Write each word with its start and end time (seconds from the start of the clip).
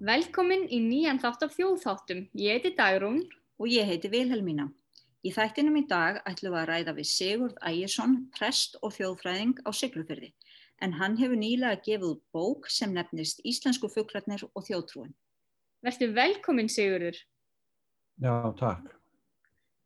Velkomin 0.00 0.62
í 0.72 0.78
nýjan 0.80 1.18
þátt 1.20 1.42
af 1.44 1.56
þjóðþáttum. 1.58 2.22
Ég 2.40 2.56
heiti 2.56 2.70
Dagrún. 2.76 3.20
Og 3.60 3.68
ég 3.68 3.84
heiti 3.84 4.08
Vilhelmína. 4.08 4.70
Í 5.20 5.28
þættinum 5.36 5.74
í 5.76 5.82
dag 5.84 6.22
ætlum 6.24 6.54
við 6.54 6.60
að 6.62 6.70
ræða 6.70 6.94
við 6.96 7.08
Sigurd 7.10 7.58
Ægjesson, 7.68 8.14
prest 8.32 8.78
og 8.80 8.94
þjóðfræðing 8.94 9.58
á 9.60 9.70
Siglufyrði. 9.76 10.30
En 10.80 10.94
hann 10.96 11.18
hefur 11.20 11.36
nýlega 11.36 11.82
gefið 11.84 12.06
út 12.14 12.22
bók 12.32 12.70
sem 12.72 12.94
nefnist 12.96 13.44
Íslensku 13.44 13.90
fugglarnir 13.92 14.46
og 14.48 14.64
þjóðtrúin. 14.64 15.12
Vertu 15.84 16.08
velkomin 16.16 16.72
Sigurður. 16.72 17.20
Já, 18.16 18.32
takk. 18.56 18.88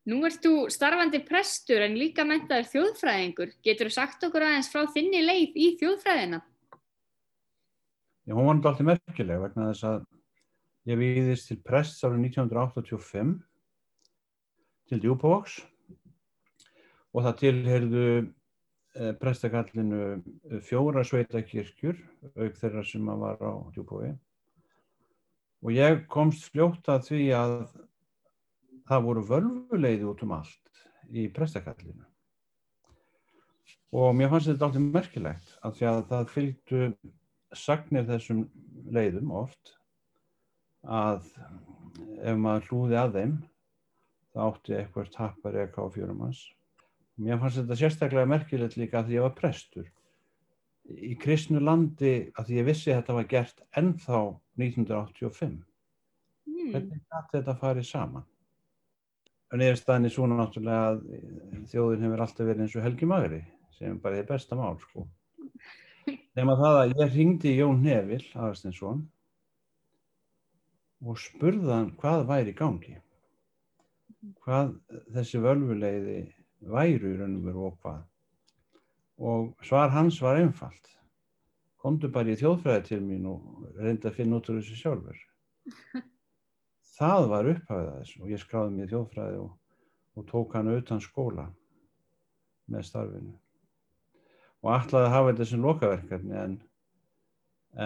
Nú 0.07 0.23
ert 0.29 0.39
þú 0.47 0.69
starfandi 0.71 1.25
prestur 1.27 1.83
en 1.83 1.99
líka 1.99 2.23
mentaður 2.23 2.71
þjóðfræðingur. 2.71 3.57
Getur 3.67 3.91
þú 3.91 3.99
sagt 3.99 4.31
okkur 4.31 4.47
aðeins 4.47 4.71
frá 4.71 4.87
þinni 4.95 5.27
leið 5.27 5.59
í 5.59 5.71
þjóðfræðina? 5.83 6.45
Já, 8.25 8.33
hún 8.33 8.47
var 8.47 8.57
náttúrulega 8.57 8.71
alltaf 8.71 8.87
merkileg 8.89 9.41
vegna 9.43 9.65
þess 9.69 9.85
að 9.85 10.05
ég 10.89 10.97
viðist 10.97 11.51
til 11.51 11.59
prest 11.61 12.05
árið 12.07 12.23
1985 12.31 13.33
til 14.89 15.01
Djúpavox 15.03 15.57
og 17.13 17.27
það 17.27 17.35
tilherðu 17.43 18.07
eh, 18.17 19.11
prestakallinu 19.21 20.61
fjóra 20.65 21.05
sveitakirkjur 21.05 22.01
auk 22.33 22.57
þeirra 22.63 22.85
sem 22.89 23.11
að 23.13 23.25
var 23.27 23.45
á 23.45 23.53
Djúpavogi. 23.75 24.15
Og 25.65 25.77
ég 25.77 26.01
komst 26.13 26.49
fljótt 26.53 26.89
að 26.93 27.11
því 27.11 27.27
að 27.37 27.55
það 28.89 29.05
voru 29.11 29.25
völvuleiði 29.29 30.09
út 30.09 30.25
um 30.25 30.33
allt 30.39 30.81
í 31.13 31.27
prestakallinu. 31.33 32.09
Og 33.93 34.17
mér 34.17 34.33
fannst 34.33 34.49
þetta 34.49 34.71
alltaf 34.71 34.89
merkilegt 34.97 35.53
að 35.61 35.77
því 35.77 35.89
að 35.91 36.01
það 36.09 36.33
fylgdu 36.39 36.89
sagnir 37.59 38.07
þessum 38.09 38.45
leiðum 38.95 39.33
oft 39.35 39.75
að 40.85 41.27
ef 42.25 42.39
maður 42.39 42.69
hlúði 42.69 42.99
að 43.01 43.19
þeim 43.19 43.35
þá 44.35 44.41
átti 44.49 44.77
eitthvað 44.79 45.13
tapar 45.15 45.59
eitthvað 45.61 45.91
á 45.91 45.95
fjórum 45.95 46.23
hans. 46.27 46.43
Mér 47.23 47.39
fannst 47.39 47.61
þetta 47.61 47.79
sérstaklega 47.79 48.31
merkilegt 48.31 48.77
líka 48.79 49.01
að 49.01 49.15
ég 49.15 49.25
var 49.25 49.37
prestur. 49.39 49.87
Í 50.85 51.15
kristnu 51.17 51.63
landi 51.63 52.15
að 52.41 52.51
ég 52.57 52.67
vissi 52.67 52.91
að 52.91 53.01
þetta 53.01 53.19
var 53.19 53.29
gert 53.31 53.63
ennþá 53.79 54.21
1985. 54.61 55.59
Mm. 56.45 56.71
Hvernig 56.75 57.05
gæti 57.07 57.37
þetta 57.39 57.59
farið 57.61 57.89
saman? 57.89 58.27
En 59.55 59.63
ég 59.63 59.71
er 59.71 59.79
staðinni 59.79 60.11
svona 60.11 60.37
náttúrulega 60.41 60.91
að 60.91 61.05
þjóðin 61.71 62.09
hefur 62.09 62.25
alltaf 62.25 62.49
verið 62.49 62.65
eins 62.65 62.75
og 62.75 62.85
Helgi 62.85 63.09
Magri 63.09 63.41
sem 63.79 64.01
bara 64.03 64.19
er 64.19 64.27
besta 64.27 64.59
mál 64.59 64.75
sko. 64.83 65.07
Nefna 66.35 66.55
það 66.59 66.77
að 66.77 66.93
ég 66.99 67.13
ringdi 67.15 67.51
Jón 67.55 67.85
Nevil, 67.85 68.23
aðarstinsson, 68.35 69.05
og 71.07 71.21
spurði 71.23 71.71
hann 71.71 71.93
hvað 72.01 72.25
væri 72.27 72.55
gangi. 72.59 72.95
Hvað 74.43 74.73
þessi 75.15 75.43
völvuleiði 75.45 76.17
væru 76.75 77.13
í 77.13 77.21
raun 77.21 77.37
og 77.39 77.47
veru 77.47 77.69
og 77.69 77.77
hvað. 77.85 78.01
Og 79.31 79.69
svar 79.69 79.95
hans 79.95 80.19
var 80.25 80.41
einfalt. 80.41 80.91
Komdu 81.79 82.11
bara 82.11 82.35
í 82.35 82.41
þjóðfræði 82.41 82.87
til 82.89 83.01
mín 83.05 83.31
og 83.31 83.71
reyndi 83.79 84.11
að 84.11 84.19
finna 84.19 84.41
út 84.41 84.51
úr 84.51 84.59
þessu 84.59 84.81
sjálfur. 84.81 85.23
Það 86.99 87.29
var 87.31 87.53
upphafið 87.53 87.93
að 87.93 88.01
þessu 88.01 88.25
og 88.25 88.35
ég 88.35 88.43
skráði 88.43 88.75
mér 88.75 88.91
þjóðfræði 88.91 89.41
og, 89.45 89.55
og 90.19 90.29
tók 90.35 90.59
hann 90.59 90.75
utan 90.75 91.03
skóla 91.05 91.47
með 92.71 92.87
starfinu 92.91 93.39
og 94.65 94.71
ætlaði 94.79 95.09
að 95.09 95.15
hafa 95.15 95.33
þetta 95.33 95.47
sem 95.51 95.65
lokaverkefni 95.65 96.39
en, 96.41 96.55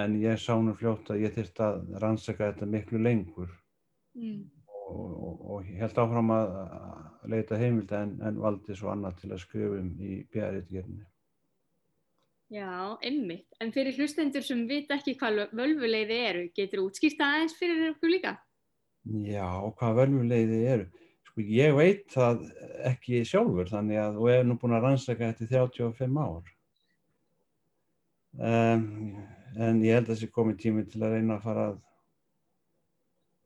en 0.01 0.17
ég 0.23 0.39
sá 0.39 0.55
nú 0.63 0.77
fljótt 0.79 1.11
að 1.11 1.25
ég 1.25 1.35
þurfti 1.35 1.65
að 1.67 1.79
rannsaka 2.05 2.53
þetta 2.53 2.71
miklu 2.71 3.03
lengur 3.03 3.51
mm. 4.15 4.43
og, 4.87 5.07
og, 5.11 5.47
og 5.57 5.71
held 5.81 6.03
áfram 6.05 6.35
að, 6.37 6.59
leita 7.29 7.59
heimildi 7.61 7.97
en, 7.99 8.13
en 8.25 8.39
valdi 8.41 8.77
svo 8.79 8.93
annað 8.93 9.19
til 9.23 9.33
að 9.35 9.43
skrifum 9.43 9.89
í 10.01 10.21
bjæriðgerðinni. 10.33 11.07
Já, 12.55 12.97
einmitt. 13.05 13.51
En 13.61 13.75
fyrir 13.75 13.99
hlustendur 13.99 14.45
sem 14.47 14.63
vit 14.71 14.89
ekki 14.95 15.19
hvað 15.21 15.51
völvuleiði 15.59 16.21
eru, 16.31 16.45
getur 16.57 16.87
útskýrt 16.87 17.21
aðeins 17.21 17.57
fyrir 17.59 17.91
okkur 17.91 18.15
líka? 18.15 18.33
Já, 19.27 19.45
hvað 19.77 19.99
völvuleiði 19.99 20.63
eru? 20.73 20.87
Sko 21.29 21.45
ég 21.45 21.75
veit 21.77 22.07
það 22.15 22.47
ekki 22.89 23.21
sjálfur 23.29 23.69
þannig 23.69 24.01
að, 24.01 24.23
og 24.23 24.31
hef 24.33 24.47
nú 24.49 24.57
búin 24.63 24.79
að 24.79 24.87
rannsaka 24.87 25.29
þetta 25.29 25.45
í 25.45 25.51
35 25.59 26.23
ár 26.25 26.55
um, 28.39 28.87
en 29.59 29.83
ég 29.85 29.99
held 29.99 30.13
að 30.13 30.21
sé 30.23 30.31
komið 30.33 30.61
tími 30.63 30.87
til 30.89 31.03
að 31.03 31.17
reyna 31.17 31.39
að 31.39 31.45
fara 31.47 31.67
að 31.73 31.79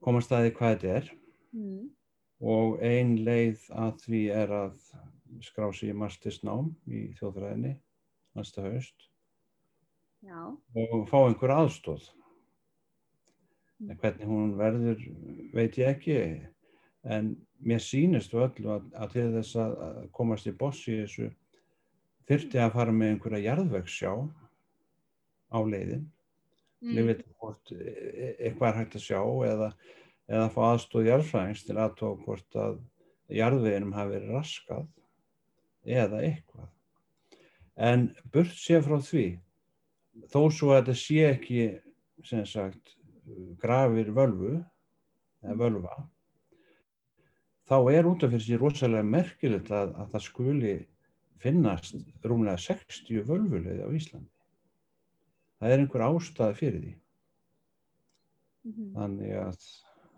koma 0.03 0.22
staði 0.25 0.53
hvað 0.56 0.75
þetta 0.75 0.94
er 0.98 1.10
mm. 1.56 1.82
og 2.53 2.82
ein 2.84 3.14
leið 3.26 3.69
að 3.84 4.04
því 4.04 4.22
er 4.42 4.54
að 4.58 4.75
skrá 5.42 5.69
sér 5.72 5.92
í 5.92 5.98
mastersnám 5.98 6.72
í 6.91 7.04
þjóðfræðinni 7.19 7.76
næsta 8.36 8.64
haust 8.66 9.08
Já. 10.22 10.41
og 10.78 11.06
fá 11.10 11.19
einhver 11.22 11.54
aðstóð 11.56 12.04
mm. 13.81 13.94
hvernig 14.02 14.28
hún 14.28 14.56
verður 14.58 15.06
veit 15.54 15.78
ég 15.81 15.94
ekki 15.97 16.19
en 17.02 17.32
mér 17.62 17.82
sínist 17.82 18.34
öllu 18.34 18.76
að, 18.76 18.91
að 18.94 19.16
til 19.16 19.28
þess 19.38 19.58
að 19.58 20.04
komast 20.14 20.47
í 20.50 20.54
bossi 20.58 21.00
þessu 21.00 21.31
þurfti 22.28 22.60
að 22.62 22.75
fara 22.76 22.94
með 22.94 23.16
einhverja 23.16 23.44
jarðvegsjá 23.48 24.12
á 25.52 25.58
leiðin. 25.60 26.08
Mm. 26.82 26.96
við 26.96 27.08
veitum 27.12 27.34
hvort 27.38 27.70
e, 27.70 27.76
e, 27.78 28.28
eitthvað 28.48 28.68
er 28.68 28.78
hægt 28.80 28.94
að 28.98 29.04
sjá 29.04 29.20
eða, 29.46 29.68
eða 30.26 30.46
að 30.48 30.54
fá 30.56 30.62
aðstóð 30.66 31.04
jarðfræðings 31.06 31.62
til 31.68 31.76
aðtók 31.78 32.24
hvort 32.26 32.56
að 32.58 32.80
jarðveginum 33.30 33.94
hafi 33.94 34.14
verið 34.16 34.32
raskað 34.34 34.88
eða 35.86 36.24
eitthvað. 36.26 36.66
En 37.78 38.08
burt 38.34 38.58
sé 38.58 38.80
frá 38.82 38.98
því 38.98 39.26
þó 40.32 40.40
svo 40.50 40.72
að 40.72 40.80
þetta 40.80 40.98
sé 41.04 41.22
ekki 41.28 41.69
sem 42.26 42.42
sagt 42.50 42.96
grafir 43.62 44.10
völvu 44.14 44.56
eða 45.42 45.56
völva 45.62 45.96
þá 47.70 47.76
er 47.94 48.10
út 48.10 48.26
af 48.26 48.34
fyrir 48.34 48.44
sig 48.44 48.60
rosalega 48.60 49.06
merkilegt 49.06 49.70
að, 49.70 49.94
að 49.96 50.10
það 50.12 50.26
skuli 50.26 50.74
finnast 51.42 52.26
rúmlega 52.26 52.58
60 52.60 53.24
völvuleið 53.30 53.86
á 53.86 53.88
Íslandi 53.94 54.31
það 55.62 55.75
er 55.75 55.83
einhver 55.84 56.05
ástæði 56.09 56.59
fyrir 56.59 56.83
því 56.83 56.93
mm 58.65 58.73
-hmm. 58.73 58.91
þannig 58.97 59.37
að 59.39 59.69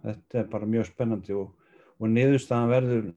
þetta 0.05 0.41
er 0.41 0.51
bara 0.57 0.73
mjög 0.73 0.89
spennandi 0.89 1.37
og, 1.37 1.53
og 1.99 2.09
niðurstaðan 2.09 2.73
verður 2.73 3.11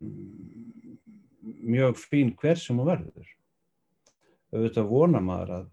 mjög 1.64 2.00
fín 2.04 2.34
hver 2.36 2.60
sem 2.60 2.80
hún 2.80 2.92
verður 2.92 3.34
auðvitað 4.52 4.90
vonar 4.92 5.24
maður 5.24 5.54
að, 5.60 5.70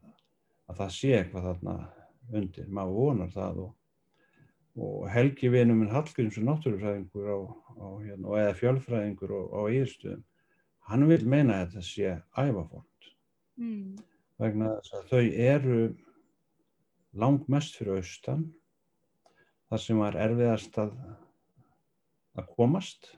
að 0.70 0.76
það 0.82 0.94
sé 0.98 1.10
eitthvað 1.18 1.48
þarna 1.48 1.74
undir, 2.34 2.68
maður 2.68 2.94
vonar 2.98 3.34
það 3.34 3.58
og, 3.64 3.74
og 4.84 5.10
Helgi 5.10 5.50
vinum 5.50 5.82
minn 5.82 5.92
Hallgríms 5.94 6.38
og 6.38 6.46
náttúrufræðingur 6.48 7.28
hérna, 8.06 8.28
og 8.28 8.38
eða 8.38 8.54
fjölfræðingur 8.58 9.34
á 9.34 9.62
Íðstöðum 9.74 10.24
hann 10.90 11.06
vil 11.08 11.22
meina 11.26 11.60
að 11.60 11.76
þetta 11.76 11.86
sé 11.88 12.16
ævafónt 12.38 13.12
mm. 13.60 13.94
vegna 14.42 14.74
þess 14.78 14.96
að 14.98 15.12
þau 15.12 15.22
eru 15.50 15.78
langmest 17.18 17.76
fyrir 17.78 18.00
austan 18.00 18.48
þar 19.70 19.82
sem 19.82 20.00
var 20.02 20.18
erfiðast 20.18 20.78
að, 20.78 20.92
að 22.38 22.50
komast. 22.56 23.14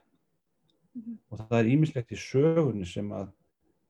Mm 0.94 1.02
-hmm. 1.02 1.18
og 1.30 1.42
það 1.42 1.58
er 1.58 1.72
ímislegt 1.72 2.12
í 2.12 2.20
sögunni 2.20 2.86
sem 2.88 3.12
að 3.12 3.32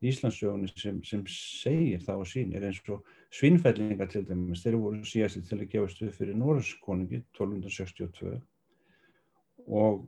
Íslandsögunni 0.05 0.69
sem, 0.77 0.99
sem 1.05 1.23
segir 1.31 2.03
það 2.05 2.23
og 2.23 2.29
sínir 2.29 2.65
eins 2.69 2.81
og 2.93 3.07
svinnfællingar 3.33 4.11
til 4.13 4.27
dæmis 4.29 4.65
þeir 4.65 4.77
voru 4.77 5.07
síðast 5.09 5.49
til 5.49 5.57
að 5.57 5.71
gefa 5.73 5.89
stuð 5.89 6.11
fyrir 6.19 6.37
Norðskoningi 6.37 7.23
1262 7.39 8.35
og 9.67 10.05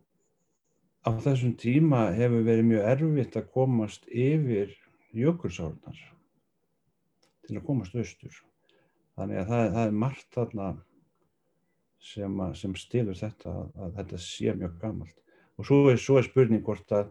á 1.08 1.10
þessum 1.24 1.54
tíma 1.56 2.10
hefur 2.18 2.44
verið 2.44 2.68
mjög 2.68 2.90
erfitt 2.92 3.40
að 3.40 3.48
komast 3.54 4.04
yfir 4.12 4.76
jökulsárnar 5.16 6.04
til 7.48 7.56
að 7.56 7.64
komast 7.64 7.96
austur 7.96 8.42
þannig 9.18 9.40
að 9.42 9.52
það, 9.52 9.64
það 9.76 9.84
er 9.84 9.96
margt 10.02 10.28
þarna 10.36 10.68
sem, 12.08 12.42
sem 12.60 12.74
stilur 12.78 13.18
þetta 13.18 13.52
að, 13.52 13.70
að 13.84 13.96
þetta 14.00 14.20
sé 14.24 14.54
mjög 14.56 14.76
gammalt 14.82 15.16
og 15.58 15.66
svo 15.66 15.80
er, 15.90 15.98
svo 16.00 16.18
er 16.20 16.28
spurning 16.28 16.62
hvort 16.66 16.94
að 16.94 17.10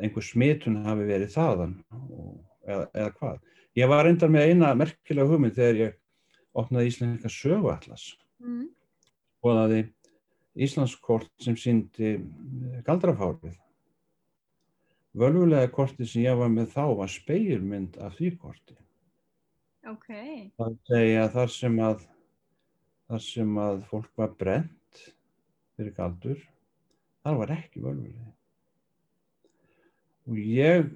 einhver 0.00 0.24
smitun 0.26 0.80
hafi 0.84 1.06
verið 1.08 1.34
þaðan 1.34 1.74
og, 1.94 2.38
eða, 2.66 2.86
eða 2.92 3.10
hvað. 3.18 3.42
Ég 3.78 3.90
var 3.90 4.06
reyndar 4.06 4.32
með 4.32 4.50
eina 4.50 4.70
merkilega 4.78 5.30
hugmynd 5.30 5.56
þegar 5.58 5.80
ég 5.80 5.98
opnaði 6.54 6.90
Íslandska 6.90 7.30
söguallas 7.32 8.06
mm. 8.42 8.64
og 9.44 9.58
það 9.58 9.76
er 9.78 9.92
Íslandskort 10.64 11.30
sem 11.42 11.56
síndi 11.58 12.16
galdrafárið. 12.86 13.56
Völvulega 15.18 15.70
korti 15.70 16.06
sem 16.06 16.24
ég 16.24 16.38
var 16.38 16.50
með 16.50 16.72
þá 16.74 16.84
var 17.00 17.10
speilmynd 17.10 17.98
af 18.02 18.16
því 18.18 18.30
korti. 18.38 18.78
Okay. 19.84 20.50
Það 20.56 20.76
segja 20.88 21.24
þar 21.34 21.50
sem 21.52 21.80
að 21.84 22.04
þar 23.04 23.20
sem 23.20 23.58
að 23.60 23.82
fólk 23.90 24.12
var 24.16 24.30
brent 24.40 25.00
fyrir 25.76 25.92
galdur, 25.96 26.38
þar 27.24 27.40
var 27.42 27.52
ekki 27.52 27.82
völvuleiði. 27.84 28.30
Og 30.24 30.38
ég 30.40 30.86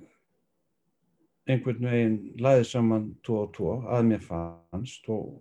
einhvern 1.49 1.88
veginn 1.90 2.17
laði 2.40 2.64
saman 2.69 3.11
tvo 3.25 3.43
og 3.44 3.52
tvo 3.56 3.75
að 3.93 4.06
mér 4.08 4.25
fannst 4.25 5.08
og, 5.12 5.37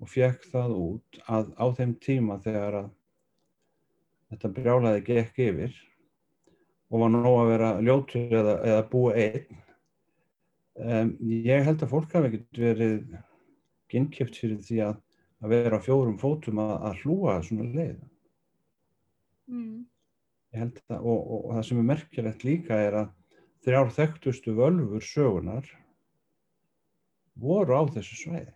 og 0.00 0.12
fekk 0.12 0.48
það 0.52 0.76
út 0.76 1.20
að 1.28 1.52
á 1.60 1.66
þeim 1.76 1.94
tíma 2.04 2.38
þegar 2.44 2.80
að 2.80 2.88
þetta 4.30 4.52
brjálaði 4.56 5.04
gekk 5.10 5.44
yfir 5.50 5.78
og 6.90 7.02
var 7.02 7.12
nóg 7.12 7.38
að 7.42 7.52
vera 7.52 7.70
ljótur 7.82 8.36
eða, 8.40 8.58
eða 8.64 8.82
búa 8.92 9.14
einn. 9.16 9.62
Um, 10.76 11.14
ég 11.24 11.64
held 11.64 11.80
að 11.82 11.92
fólk 11.94 12.12
hafi 12.12 12.28
ekkert 12.28 12.58
verið 12.60 12.96
ginnkjöpt 13.92 14.36
fyrir 14.36 14.58
því 14.66 14.80
að, 14.84 14.98
að 15.40 15.54
vera 15.54 15.78
á 15.80 15.84
fjórum 15.86 16.18
fótum 16.20 16.60
að, 16.60 16.74
að 16.90 16.98
hlúa 17.02 17.36
svona 17.46 17.68
leið. 17.72 18.02
Mm. 19.48 19.86
Ég 20.52 20.60
held 20.60 20.82
að, 20.90 20.98
og, 21.00 21.16
og, 21.16 21.38
og 21.38 21.54
það 21.56 21.64
sem 21.68 21.80
er 21.80 21.88
merkilegt 21.92 22.44
líka 22.44 22.80
er 22.88 22.98
að 23.00 23.14
þrjár 23.66 23.94
þekktustu 23.96 24.54
völfur 24.58 25.06
sögunar 25.06 25.70
voru 27.40 27.76
á 27.76 27.82
þessu 27.96 28.20
svæði. 28.20 28.52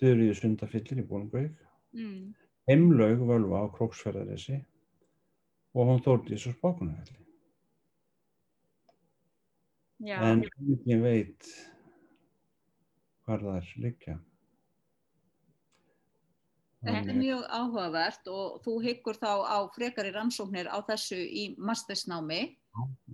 Þurriði 0.00 0.38
sundafillir 0.40 1.04
í 1.04 1.06
Bólungauk, 1.08 1.60
Mm. 1.94 2.32
heimlaug 2.66 3.20
völva 3.22 3.60
á 3.62 3.70
Króksferðaressi 3.70 4.56
og 5.78 5.86
hún 5.86 6.00
þórdi 6.02 6.32
þessu 6.34 6.56
spákunarfelli. 6.56 7.23
Já, 10.04 10.18
En 10.20 10.42
enginn 10.44 11.02
veit 11.02 11.46
hvar 13.24 13.40
það 13.40 13.54
er 13.56 13.68
liggja. 13.80 14.16
Þetta 16.84 17.14
er 17.14 17.16
mjög 17.16 17.44
áhugavert 17.48 18.28
og 18.28 18.58
þú 18.64 18.74
hyggur 18.84 19.16
þá 19.16 19.30
á 19.48 19.58
frekari 19.72 20.10
rannsóknir 20.12 20.68
á 20.68 20.76
þessu 20.84 21.16
í 21.16 21.46
mastersnámi. 21.56 22.42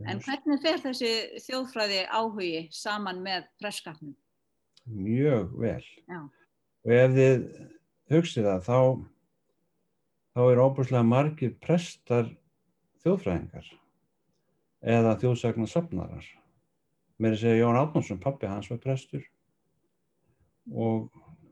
En 0.08 0.22
hvernig 0.24 0.62
fer 0.64 0.80
þessi 0.82 1.12
þjóðfræði 1.44 2.00
áhugi 2.10 2.64
saman 2.74 3.20
með 3.22 3.46
presskapnum? 3.60 4.16
Mjög 4.90 5.54
vel. 5.60 5.84
Já. 6.10 6.20
Og 6.88 6.96
ef 6.96 7.14
þið 7.14 7.46
hugsið 8.10 8.48
það, 8.48 8.66
þá, 8.66 8.78
þá 10.34 10.42
er 10.48 10.62
óbúslega 10.64 11.06
margir 11.06 11.54
prestar 11.62 12.32
þjóðfræðingar 13.04 13.70
eða 14.80 15.14
þjóðsagnarsafnarar. 15.22 16.26
Mér 17.20 17.36
er 17.36 17.50
að 17.50 17.58
Jón 17.60 17.76
Átnánsson, 17.76 18.20
pappi 18.20 18.48
hans 18.48 18.70
var 18.70 18.78
prestur 18.80 19.24
og, 20.72 21.10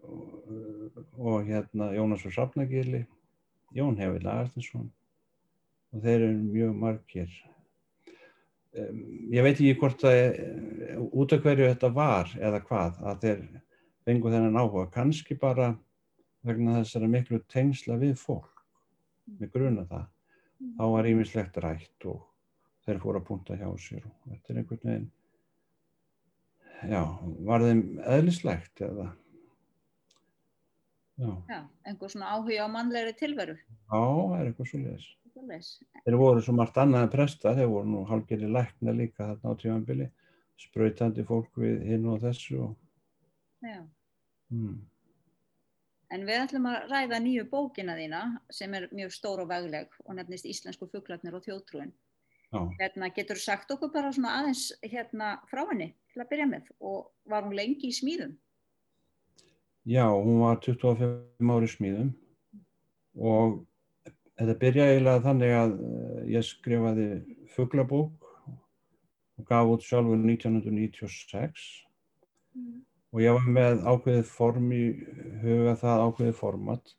og, 0.09 1.03
og 1.19 1.43
hérna 1.45 1.91
Jónas 1.93 2.25
og 2.25 2.33
Safnagili, 2.33 3.03
Jón 3.77 3.99
Hefur 4.01 4.25
Lagartinsson 4.25 4.89
og 5.93 6.05
þeir 6.05 6.25
eru 6.25 6.39
mjög 6.41 6.73
margir. 6.77 7.35
Um, 8.79 9.03
ég 9.33 9.45
veit 9.45 9.57
ekki 9.57 9.77
hvort 9.81 10.05
að 10.09 10.41
út 11.09 11.37
af 11.37 11.45
hverju 11.45 11.69
þetta 11.71 11.93
var 11.97 12.33
eða 12.37 12.63
hvað 12.65 13.03
að 13.11 13.23
þeir 13.27 13.45
fengu 14.09 14.33
þennan 14.33 14.57
áhuga, 14.61 14.87
kannski 14.95 15.37
bara 15.37 15.75
vegna 16.49 16.79
þessara 16.79 17.13
miklu 17.13 17.43
tengsla 17.53 17.99
við 18.01 18.17
fólk, 18.21 18.65
með 19.37 19.53
gruna 19.53 19.85
það. 19.89 20.09
Þá 20.79 20.85
var 20.97 21.13
ímislegt 21.13 21.61
rætt 21.63 22.09
og 22.09 22.25
þeir 22.87 23.01
fóru 23.05 23.21
að 23.21 23.29
punta 23.29 23.57
hjá 23.59 23.69
sér 23.79 24.05
og 24.09 24.33
þetta 24.33 24.53
er 24.53 24.61
einhvern 24.63 24.85
veginn, 24.89 25.09
já, 26.87 27.03
var 27.49 27.65
þeim 27.65 27.83
eðlislegt 28.07 28.83
eða, 28.87 29.09
já, 31.19 31.31
Já, 31.51 31.61
einhver 31.87 32.13
svona 32.13 32.33
áhugi 32.37 32.59
á 32.63 32.67
mannlegri 32.71 33.15
tilveru. 33.19 33.57
já, 33.59 33.99
það 33.99 34.35
er 34.41 34.51
eitthvað 34.53 34.71
svo 34.73 34.83
leiðis. 34.83 35.09
Þeir 36.05 36.17
voru 36.19 36.41
svo 36.43 36.53
margt 36.59 36.79
annað 36.83 37.05
en 37.07 37.11
presta, 37.13 37.55
þeir 37.55 37.69
voru 37.71 37.87
nú 37.93 38.05
hálfgerði 38.09 38.49
lækna 38.51 38.95
líka 38.95 39.29
þarna 39.29 39.53
á 39.55 39.61
tímanbili, 39.61 40.07
sprautandi 40.59 41.23
fólk 41.27 41.55
við 41.63 41.85
hinn 41.87 42.07
og 42.11 42.21
þessu 42.23 42.59
og, 42.65 42.77
Já. 43.63 43.83
hmm. 44.51 44.81
En 46.11 46.23
við 46.25 46.41
ætlum 46.41 46.67
að 46.71 46.87
ræða 46.89 47.19
nýju 47.21 47.45
bókina 47.51 47.95
þína 47.99 48.21
sem 48.51 48.75
er 48.75 48.87
mjög 48.97 49.11
stór 49.13 49.43
og 49.45 49.49
vegleg 49.51 49.91
og 50.07 50.15
nefnist 50.17 50.47
Íslensku 50.49 50.87
fuglarnir 50.89 51.35
og 51.37 51.45
þjóðtrúin. 51.45 51.91
já. 52.49 52.61
Hérna, 52.81 53.11
getur 53.15 53.37
sagt 53.37 53.71
okkur 53.71 53.93
bara 53.93 54.13
svona 54.13 54.39
aðeins 54.41 54.73
hérna, 54.83 55.35
frá 55.51 55.67
henni 55.69 55.91
til 56.19 56.27
að 56.27 56.31
byrja 56.33 56.51
með 56.51 56.71
og 56.83 56.99
var 57.31 57.47
hún 57.47 57.55
lengi 57.55 57.93
í 57.93 57.95
smíðum? 57.95 58.35
Já, 59.89 60.05
hún 60.11 60.43
var 60.43 60.59
25 60.65 61.53
ári 61.55 61.71
smíðum 61.71 62.11
og 63.15 63.61
þetta 64.39 64.57
byrjaði 64.63 64.97
eiginlega 64.97 65.25
þannig 65.25 65.55
að 65.55 65.77
eh, 65.79 66.25
ég 66.35 66.47
skrifaði 66.47 67.07
fuglabók 67.55 68.27
og 69.39 69.47
gaf 69.47 69.71
út 69.71 69.87
sjálfur 69.87 70.19
1996 70.19 71.69
og 73.15 73.23
ég 73.23 73.39
var 73.39 73.47
með 73.55 73.85
ákveðið 73.87 74.33
form 74.35 74.73
í 74.75 74.83
huga 75.45 75.77
það 75.79 76.05
ákveðið 76.09 76.37
format 76.43 76.95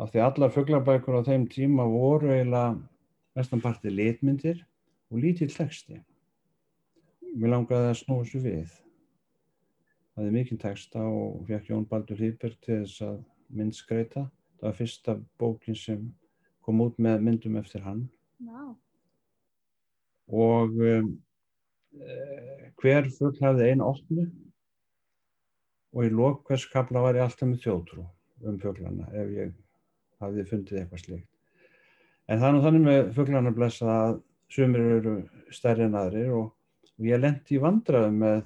af 0.00 0.12
því 0.12 0.24
allar 0.26 0.54
fuglabækur 0.54 1.18
á 1.20 1.22
þeim 1.26 1.48
tíma 1.50 1.88
voru 1.88 2.30
eiginlega 2.34 2.76
mestan 3.36 3.64
partið 3.64 3.96
litmyndir 3.96 4.62
og 5.10 5.24
lítill 5.24 5.50
texti. 5.52 5.98
Mér 7.36 7.54
langaði 7.54 7.90
að 7.90 7.98
snúa 8.00 8.24
þessu 8.24 8.42
við. 8.44 8.78
Það 10.14 10.26
er 10.26 10.34
mikinn 10.34 10.60
texta 10.60 11.02
og 11.06 11.44
fekk 11.48 11.70
Jón 11.70 11.86
Baldur 11.88 12.18
Hýberg 12.18 12.56
til 12.64 12.80
þess 12.82 13.04
að 13.06 13.20
myndskreita. 13.54 14.26
Það 14.60 14.68
var 14.68 14.78
fyrsta 14.78 15.16
bókin 15.40 15.78
sem 15.78 16.08
kom 16.64 16.82
út 16.84 16.98
með 17.00 17.24
myndum 17.24 17.56
eftir 17.60 17.82
hann 17.86 18.04
Já. 18.40 18.76
og 20.28 20.76
um, 20.76 21.08
eh, 21.96 22.68
hver 22.80 23.08
fugl 23.16 23.40
hafði 23.40 23.70
einu 23.72 23.88
opnu 23.88 24.26
og 25.90 26.06
í 26.06 26.12
lok 26.14 26.44
hvers 26.46 26.66
kapla 26.70 27.02
var 27.02 27.18
ég 27.18 27.26
alltaf 27.26 27.48
með 27.48 27.64
þjóðtrú 27.64 28.04
um 28.46 28.60
fuglana 28.62 29.08
ef 29.16 29.32
ég 29.34 29.56
hafði 30.20 30.46
fundið 30.52 30.82
eitthvað 30.82 31.04
slíkt. 31.04 31.28
En 32.30 32.40
þannig 32.44 32.84
með 32.84 33.12
fuglana 33.16 33.52
blessa 33.54 33.90
að 33.90 34.20
sumir 34.52 34.86
eru 34.98 35.14
stærri 35.54 35.88
en 35.88 35.98
aðrir 35.98 36.30
og, 36.36 36.52
og 37.00 37.06
ég 37.08 37.20
lendi 37.20 37.56
í 37.56 37.62
vandraðum 37.62 38.18
með 38.20 38.40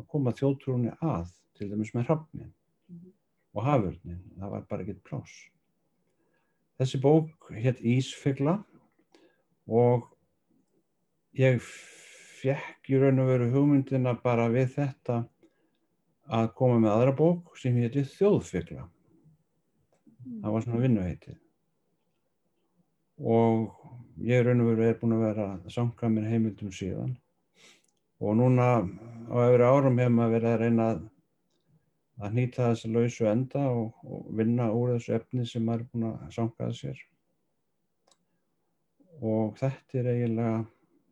að 0.00 0.06
koma 0.10 0.32
þjóðtrúni 0.34 0.94
að, 1.04 1.28
til 1.54 1.68
dæmis 1.70 1.92
með 1.94 2.08
hrafnin 2.08 2.52
og 3.54 3.66
hafurnin, 3.68 4.22
það 4.40 4.54
var 4.56 4.64
bara 4.70 4.82
ekkert 4.82 5.04
pláss. 5.06 5.34
Þessi 6.80 6.98
bók 7.04 7.52
hétt 7.54 7.82
Ísfugla 7.86 8.56
og 9.70 10.08
ég 11.38 11.60
fekk 12.40 12.90
í 12.90 12.98
raun 12.98 13.22
og 13.22 13.30
veru 13.30 13.52
hugmyndina 13.52 14.16
bara 14.24 14.48
við 14.50 14.74
þetta 14.74 15.20
að 16.34 16.50
koma 16.58 16.80
með 16.80 16.94
aðra 16.96 17.14
bók 17.20 17.54
sem 17.60 17.76
hétti 17.78 18.02
Þjóðfugla. 18.16 18.88
Það 20.42 20.54
var 20.54 20.64
svona 20.64 20.82
vinnuheitið. 20.82 21.36
Og 23.20 24.24
ég 24.24 24.42
raun 24.42 24.64
og 24.64 24.72
veru 24.72 24.88
er 24.88 24.98
búin 24.98 25.16
að 25.18 25.26
vera 25.28 25.48
að 25.52 25.68
sanga 25.76 26.10
mér 26.10 26.30
heimildum 26.32 26.72
síðan. 26.74 27.14
Og 28.24 28.38
núna 28.38 28.68
á 29.28 29.36
öfri 29.44 29.66
árum 29.68 29.98
hefur 30.00 30.14
maður 30.16 30.34
verið 30.38 30.50
að 30.50 30.62
reyna 30.62 30.84
að, 30.92 31.00
að 32.24 32.36
nýta 32.38 32.68
þessi 32.70 32.92
lausu 32.94 33.26
enda 33.28 33.64
og, 33.68 33.90
og 34.08 34.30
vinna 34.38 34.70
úr 34.72 34.94
þessu 34.94 35.16
efni 35.18 35.44
sem 35.48 35.66
maður 35.66 35.84
er 35.84 35.90
búin 35.92 36.06
að 36.08 36.30
sanga 36.36 36.68
að 36.68 36.78
sér. 36.78 37.02
Og 39.20 39.52
þetta 39.60 40.00
er 40.00 40.08
eiginlega 40.14 40.54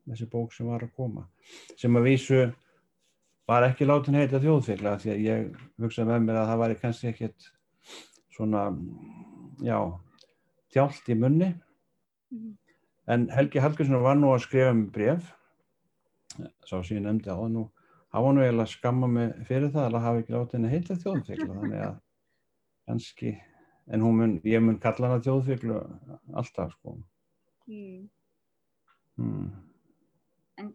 þessi 0.09 0.29
bók 0.33 0.57
sem 0.57 0.71
var 0.73 0.87
að 0.87 0.95
koma. 0.97 1.27
Sem 1.77 2.01
að 2.01 2.09
vísu 2.09 2.41
var 3.51 3.67
ekki 3.67 3.89
látin 3.91 4.17
heita 4.17 4.41
þjóðfugla 4.41 4.97
því 5.03 5.13
að 5.13 5.23
ég 5.27 5.61
hugsaði 5.83 6.15
með 6.15 6.27
mér 6.31 6.41
að 6.41 6.51
það 6.53 6.65
væri 6.65 6.81
kannski 6.81 7.11
ekkert 7.13 7.51
svona, 8.33 8.65
já, 9.61 9.79
tjált 10.73 11.13
í 11.13 11.19
munni. 11.19 11.53
Mhm. 12.33 12.59
En 13.13 13.29
Helgi 13.35 13.61
Hallgrímsson 13.61 14.01
var 14.01 14.17
nú 14.17 14.31
að 14.31 14.45
skrifa 14.47 14.73
mér 14.73 14.91
bref, 14.95 15.33
sá 16.67 16.77
sem 16.83 16.99
ég 16.99 17.05
nefndi 17.07 17.31
á 17.31 17.37
það 17.37 17.51
nú, 17.55 17.65
hann 18.13 18.27
var 18.27 18.35
nú 18.37 18.43
eiginlega 18.45 18.67
að 18.69 18.75
skamma 18.75 19.09
mig 19.11 19.33
fyrir 19.49 19.73
það 19.75 19.89
að 19.89 20.05
hafa 20.07 20.23
ekki 20.23 20.35
látið 20.37 20.57
henni 20.59 20.73
heita 20.73 20.99
þjóðfugla, 21.03 21.49
þannig 21.55 21.85
að 21.87 21.97
kannski, 22.91 23.33
en 23.93 24.05
hún 24.07 24.19
mun, 24.21 24.35
ég 24.49 24.63
mun 24.65 24.79
kalla 24.83 25.11
hana 25.13 25.25
þjóðfuglu 25.25 25.81
alltaf, 26.43 26.75
sko. 26.79 26.97
Mm. 27.71 29.51
En- 30.59 30.75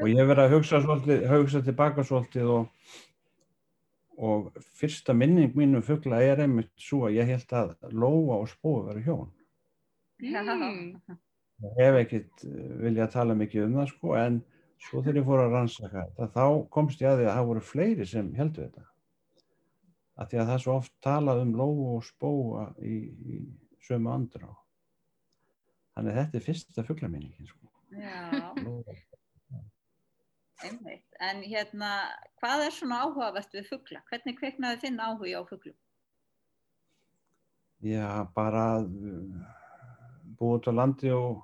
Og 0.00 0.08
ég 0.08 0.16
hef 0.18 0.28
verið 0.32 0.44
að 0.46 0.54
hugsa, 0.56 0.78
svolítið, 0.82 1.24
hugsa 1.30 1.60
tilbaka 1.62 2.02
svolítið 2.02 2.48
og, 2.50 2.94
og 4.18 4.48
fyrsta 4.80 5.14
minning 5.14 5.52
mín 5.54 5.76
um 5.78 5.82
fugla 5.84 6.18
er 6.24 6.40
einmitt 6.42 6.72
svo 6.80 7.04
að 7.06 7.18
ég 7.20 7.28
held 7.28 7.52
að 7.58 7.74
Lóa 7.92 8.40
og 8.40 8.48
Spói 8.50 8.86
veru 8.88 9.02
hjón. 9.06 9.28
Mm. 10.22 10.96
Ég 11.62 11.78
hef 11.78 11.96
ekkert 12.00 12.42
eh, 12.48 12.70
viljað 12.82 13.12
tala 13.12 13.34
mikið 13.38 13.68
um 13.68 13.76
það 13.78 13.90
sko 13.92 14.14
en 14.18 14.40
svo 14.82 15.02
þegar 15.02 15.20
ég 15.20 15.28
fór 15.28 15.42
að 15.44 15.54
rannsaka 15.56 16.06
þetta 16.08 16.28
þá 16.34 16.46
komst 16.76 17.02
ég 17.02 17.10
að 17.10 17.20
því 17.20 17.28
að 17.28 17.36
það 17.36 17.50
voru 17.50 17.64
fleiri 17.68 18.08
sem 18.08 18.32
heldur 18.38 18.68
þetta. 18.68 18.88
að 20.22 20.30
því 20.30 20.38
að 20.38 20.48
það 20.48 20.54
er 20.54 20.64
svo 20.64 20.74
oft 20.78 20.92
talað 21.04 21.42
um 21.42 21.54
lóu 21.56 21.86
og 21.96 22.04
spóa 22.06 22.66
í, 22.84 22.96
í 23.32 23.38
sömu 23.86 24.12
andrá. 24.12 24.50
Þannig 25.96 26.18
þetta 26.18 26.38
er 26.38 26.44
fyrsta 26.46 26.84
fugglamenningin 26.86 27.48
sko. 27.48 27.70
Já, 27.92 28.40
einmitt. 30.66 31.06
En 31.20 31.42
hérna, 31.44 31.92
hvað 32.40 32.66
er 32.66 32.76
svona 32.76 33.00
áhugavert 33.06 33.56
við 33.56 33.68
fuggla? 33.70 34.02
Hvernig 34.10 34.38
kveiknaði 34.38 34.82
þinn 34.84 35.00
áhugi 35.02 35.34
á 35.36 35.42
fugglum? 35.48 35.78
Já, 37.82 38.06
bara 38.36 38.66
uh, 38.84 39.42
búið 40.38 40.60
út 40.60 40.70
á 40.70 40.72
landi 40.78 41.10
og 41.14 41.42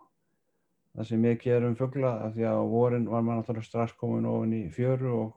það 0.97 1.09
sem 1.11 1.21
mikið 1.23 1.55
er 1.55 1.67
um 1.69 1.77
fuggla 1.79 2.13
af 2.27 2.35
því 2.35 2.47
að 2.51 2.61
vorin 2.73 3.07
var 3.07 3.23
maður 3.23 3.43
náttúrulega 3.43 3.69
strax 3.69 3.95
komin 4.01 4.29
ofin 4.29 4.55
í 4.57 4.63
fjöru 4.75 5.13
og, 5.15 5.35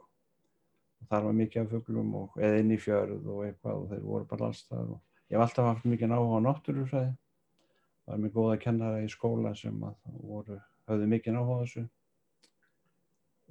þar 1.10 1.28
var 1.28 1.36
mikið 1.38 1.62
af 1.62 1.72
fugglum 1.76 2.14
og 2.18 2.38
eða 2.42 2.62
inn 2.62 2.72
í 2.74 2.78
fjörð 2.82 3.28
og 3.34 3.44
eitthvað 3.46 3.80
og 3.80 3.88
þeir 3.92 4.04
voru 4.06 4.28
bara 4.30 4.48
allstað 4.52 4.94
og 4.96 5.00
ég 5.32 5.36
hef 5.36 5.46
alltaf 5.46 5.68
haft 5.68 5.88
mikið 5.90 6.14
áhuga 6.16 6.40
á 6.42 6.46
náttúrufræði. 6.48 7.12
Var 8.10 8.22
með 8.22 8.34
góða 8.36 8.60
kennara 8.62 9.02
í 9.04 9.10
skóla 9.12 9.52
sem 9.58 9.84
voru, 10.22 10.58
höfðu 10.90 11.10
mikið 11.12 11.38
áhuga 11.38 11.58
á 11.58 11.62
þessu. 11.62 11.84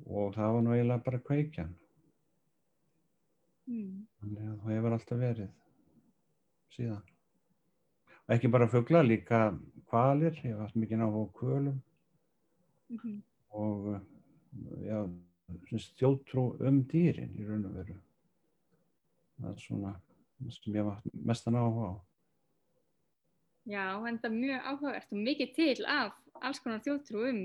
Og 0.07 0.35
það 0.35 0.57
var 0.57 0.65
nú 0.65 0.75
eiginlega 0.75 1.07
bara 1.07 1.23
kveikjan. 1.29 1.77
Mm. 3.71 4.07
þannig 4.19 4.47
að 4.51 4.55
það 4.65 4.73
hefur 4.75 4.95
alltaf 4.97 5.19
verið 5.21 5.51
síðan. 6.75 7.03
Og 8.25 8.33
ekki 8.35 8.51
bara 8.51 8.67
fugla, 8.73 9.03
líka 9.07 9.43
kvalir, 9.93 10.35
ég 10.43 10.57
hef 10.57 10.65
haft 10.65 10.79
mikið 10.81 11.05
áhuga 11.05 11.23
á 11.23 11.35
kvölum 11.39 11.79
Mhm. 12.91 13.23
og 13.51 13.87
uh, 13.95 14.01
já, 14.85 15.01
þjóttrú 15.99 16.45
um 16.67 16.83
dýrin 16.91 17.35
í 17.39 17.47
raun 17.47 17.67
og 17.67 17.75
veru 17.81 17.97
það 19.41 19.51
er 19.53 19.61
svona 19.63 19.93
sem 20.51 20.75
ég 20.75 20.85
haft 20.89 21.11
mestan 21.15 21.55
áhuga 21.59 21.91
á 21.91 21.95
Já, 23.71 23.85
en 24.09 24.17
það 24.19 24.31
er 24.31 24.37
mjög 24.41 24.63
áhugavert 24.71 25.13
og 25.13 25.19
mikið 25.27 25.51
til 25.55 25.85
af 25.87 26.15
alls 26.41 26.59
konar 26.65 26.81
þjóttrú 26.81 27.27
um 27.29 27.43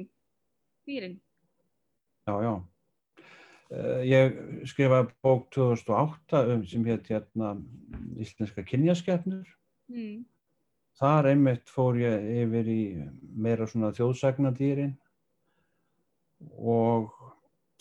dýrin. 0.87 1.19
já, 2.27 2.41
já 2.41 2.55
Uh, 3.65 4.03
ég 4.05 4.35
skrifaði 4.69 5.09
bók 5.25 5.47
2008 5.49 6.41
um 6.53 6.59
sem 6.69 6.83
hétt 6.85 7.07
hérna 7.09 7.55
íslenska 8.21 8.61
kynjaskefnur 8.63 9.47
Mm. 9.89 10.25
þar 10.99 11.25
einmitt 11.31 11.65
fór 11.69 11.97
ég 11.97 12.45
yfir 12.45 12.69
í 12.69 13.09
meira 13.35 13.65
svona 13.65 13.89
þjóðsagnadýrin 13.91 14.93
og 16.57 17.11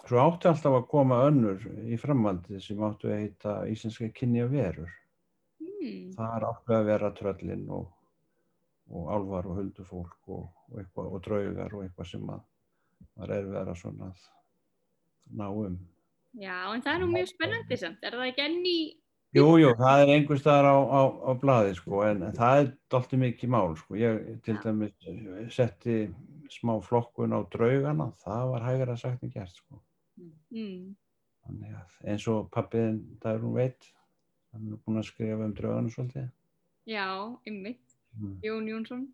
svo 0.05 0.21
átti 0.21 0.51
alltaf 0.51 0.79
að 0.79 0.91
koma 0.91 1.23
önnur 1.29 1.65
í 1.89 1.97
framhaldi 2.01 2.61
sem 2.61 2.83
áttu 2.85 3.09
að 3.11 3.23
heita 3.23 3.57
íslenska 3.71 4.11
kynja 4.15 4.47
verur 4.51 4.93
Mm. 5.85 6.13
þar 6.17 6.47
áttu 6.49 6.75
að 6.77 6.87
vera 6.89 7.11
tröllin 7.17 7.65
og, 7.73 7.89
og 8.89 9.09
álvar 9.13 9.49
og 9.51 9.59
huldufólk 9.61 10.31
og, 10.33 10.45
og, 10.71 10.79
eitthvað, 10.81 11.09
og 11.11 11.25
draugar 11.25 11.75
og 11.77 11.85
eitthvað 11.85 12.11
sem 12.11 12.31
að 12.33 12.45
var 13.15 13.33
erfiðara 13.37 13.75
svona 13.79 14.11
að 14.11 14.23
ná 15.39 15.49
um 15.51 15.79
Já, 16.35 16.57
en 16.75 16.83
það 16.83 16.95
er 16.95 17.03
nú 17.05 17.09
mjög 17.13 17.29
spennandi 17.31 17.77
samt. 17.79 18.01
Er 18.03 18.17
það 18.17 18.29
ekki 18.33 18.43
enn 18.43 18.65
í... 18.67 18.79
Jú, 19.39 19.45
jú, 19.61 19.69
það 19.79 20.01
er 20.03 20.11
einhver 20.17 20.41
staðar 20.41 20.67
á, 20.67 20.77
á, 20.83 21.03
á 21.31 21.31
blaði 21.39 21.77
sko, 21.79 22.01
en, 22.09 22.25
það 22.35 22.63
er 22.63 22.73
dolti 22.91 23.21
mikið 23.23 23.53
mál 23.55 23.77
sko. 23.79 23.99
Ég 23.99 24.19
til 24.47 24.57
dæmis 24.65 25.07
eh, 25.11 25.45
setti 25.55 25.99
smá 26.55 26.77
flokkun 26.85 27.35
á 27.35 27.41
draugana, 27.53 28.11
það 28.23 28.45
var 28.53 28.69
hægara 28.69 28.97
sagt 29.01 29.25
en 29.27 29.33
gert 29.35 29.57
sko. 29.57 29.81
Mm. 30.55 30.95
Þannig 31.45 31.75
að 31.81 31.99
eins 32.13 32.29
og 32.31 32.49
pappiðin, 32.55 33.03
það 33.23 33.37
er 33.37 33.45
hún 33.45 33.59
veit, 33.59 33.91
hann 34.55 34.71
er 34.71 34.81
búinn 34.85 35.03
að 35.03 35.11
skrifa 35.11 35.49
um 35.49 35.55
draugana 35.59 35.93
svolítið. 35.93 36.31
Já, 36.89 37.07
ymmit. 37.51 37.97
Mm. 38.15 38.39
Jón 38.45 38.69
Jónsson. 38.71 39.07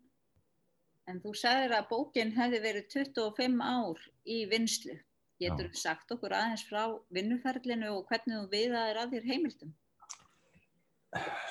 En 1.09 1.19
þú 1.23 1.33
sagðir 1.35 1.73
að 1.75 1.87
bókin 1.89 2.33
hefði 2.35 2.59
verið 2.63 2.89
25 2.93 3.63
ár 3.65 4.03
í 4.29 4.43
vinslu. 4.51 4.95
Getur 5.41 5.71
þú 5.71 5.79
sagt 5.81 6.13
okkur 6.13 6.35
aðeins 6.37 6.63
frá 6.69 6.83
vinnuferlinu 7.15 7.89
og 7.95 8.05
hvernig 8.11 8.37
þú 8.37 8.49
viðaðir 8.51 8.99
að 9.01 9.15
þér 9.15 9.29
heimildum? 9.31 9.71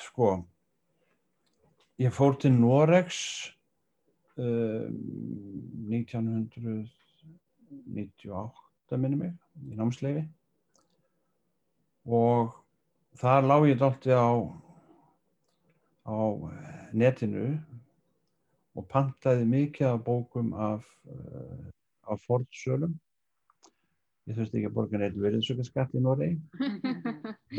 Sko, 0.07 0.29
ég 2.01 2.15
fór 2.15 2.37
til 2.41 2.53
Noregs 2.55 3.19
uh, 4.39 4.87
1998 5.91 8.71
minni 8.99 9.15
mig, 9.15 9.31
í 9.71 9.75
námsleifi 9.79 10.25
og 12.05 12.55
þar 13.21 13.43
lá 13.45 13.67
ég 13.67 13.79
dálti 13.79 14.11
á, 14.11 14.49
á 16.07 16.17
netinu 16.93 17.59
og 18.75 18.87
pantaði 18.87 19.45
mikið 19.45 19.87
af 19.91 20.03
bókum 20.05 20.53
af, 20.53 20.83
uh, 21.11 21.65
af 22.07 22.19
fornsölum. 22.27 22.99
Ég 24.29 24.37
þurfti 24.37 24.59
ekki 24.59 24.69
að 24.69 24.77
borga 24.77 25.01
neitt 25.01 25.17
virðsökkaskatt 25.19 25.95
í 25.97 26.03
Noregi. 26.03 26.37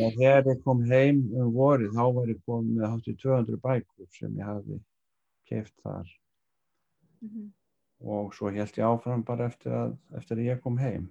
Og 0.00 0.14
þegar 0.16 0.46
ég 0.48 0.62
kom 0.64 0.80
heim 0.88 1.18
um 1.36 1.50
vorið 1.52 1.92
þá 1.92 2.04
var 2.16 2.30
ég 2.30 2.38
komið 2.46 2.78
með 2.78 2.88
hátt 2.88 3.08
í 3.10 3.14
200 3.18 3.58
bækur 3.66 4.06
sem 4.14 4.38
ég 4.38 4.46
hafði 4.46 4.78
keift 5.50 5.74
þar 5.82 6.06
Mhm. 7.22 7.52
og 8.02 8.32
svo 8.34 8.50
held 8.50 8.78
ég 8.78 8.84
áfram 8.84 9.22
bara 9.24 9.46
eftir 9.46 9.72
að, 9.72 9.96
eftir 10.18 10.36
að 10.36 10.48
ég 10.48 10.62
kom 10.62 10.78
heim 10.78 11.06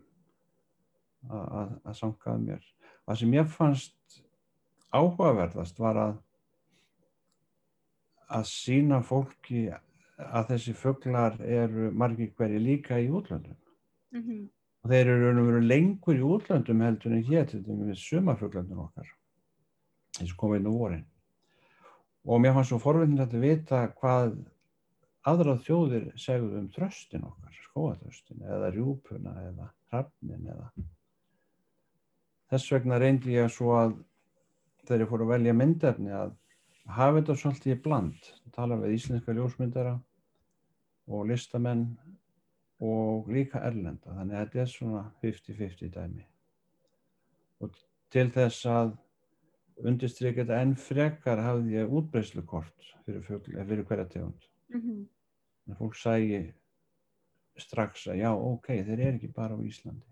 að, 1.30 1.46
að, 1.60 1.70
að 1.86 1.96
sankaði 1.96 2.44
mér. 2.50 2.66
Það 3.06 3.20
sem 3.22 3.34
ég 3.38 3.48
fannst 3.48 4.18
áhugaverðast 4.92 5.80
var 5.80 6.00
að 6.02 6.20
að 8.32 8.46
sína 8.48 9.02
fólki 9.04 9.66
að 10.22 10.52
þessi 10.54 10.74
fuglar 10.78 11.38
eru 11.42 11.90
margir 11.92 12.32
hverju 12.38 12.60
líka 12.62 13.00
í 13.02 13.10
útlöndum. 13.12 13.58
Mhm. 14.16 14.50
Og 14.82 14.90
þeir 14.90 15.12
eru 15.14 15.62
lengur 15.62 16.18
í 16.18 16.24
útlöndum 16.26 16.82
heldur 16.82 17.14
en 17.14 17.24
hér 17.24 17.48
til 17.50 17.64
dæmis 17.64 18.02
sumarfuglandun 18.02 18.86
okkar 18.88 19.10
eins 20.20 20.32
og 20.34 20.38
komið 20.38 20.60
inn 20.60 20.72
á 20.72 20.74
vorin. 20.74 21.06
Og 22.26 22.42
mér 22.42 22.54
fannst 22.54 22.72
svo 22.72 22.80
forvindilegt 22.82 23.34
að 23.34 23.46
vita 23.46 23.82
hvað 24.00 24.34
aðra 25.28 25.58
þjóðir 25.62 26.08
segðu 26.20 26.58
um 26.62 26.70
þröstin 26.74 27.28
okkar, 27.28 27.58
skóaþröstin 27.68 28.42
eða 28.48 28.72
rjúpuna 28.74 29.36
eða 29.50 29.68
hrafnin 29.92 30.48
eða 30.50 30.70
þess 32.52 32.72
vegna 32.74 33.00
reyndi 33.00 33.38
ég 33.38 33.52
svo 33.54 33.76
að 33.78 33.98
þegar 34.88 35.04
ég 35.06 35.12
fór 35.12 35.26
að 35.26 35.34
velja 35.36 35.58
myndefni 35.58 36.16
að 36.16 36.34
hafa 36.92 37.20
þetta 37.20 37.36
svolítið 37.40 37.76
í 37.76 37.82
bland, 37.86 38.32
tala 38.56 38.80
við 38.82 38.98
íslenska 38.98 39.36
ljósmyndara 39.38 39.94
og 41.12 41.30
listamenn 41.30 41.86
og 42.82 43.30
líka 43.32 43.62
erlenda, 43.64 44.12
þannig 44.18 44.36
að 44.36 44.44
þetta 44.44 44.62
er 44.64 44.72
svona 44.74 45.04
50-50 45.22 45.94
dæmi. 45.94 46.26
Og 47.62 47.78
til 48.12 48.28
þess 48.34 48.66
að 48.68 48.96
undirstrykja 49.86 50.44
þetta 50.44 50.62
enn 50.66 50.74
frekar 50.80 51.42
hafði 51.46 51.78
ég 51.78 51.94
útbreyslukort 52.00 52.90
fyrir, 53.06 53.22
fugl, 53.28 53.54
eh, 53.56 53.68
fyrir 53.70 53.86
hverja 53.88 54.08
tegund. 54.10 54.51
Mhm. 54.74 55.06
En 55.68 55.78
fólk 55.78 55.96
sægi 55.96 56.54
strax 57.60 58.08
að 58.08 58.22
já, 58.24 58.32
ok, 58.32 58.68
þeir 58.68 59.00
eru 59.00 59.18
ekki 59.18 59.32
bara 59.36 59.56
á 59.56 59.60
Íslandi. 59.62 60.08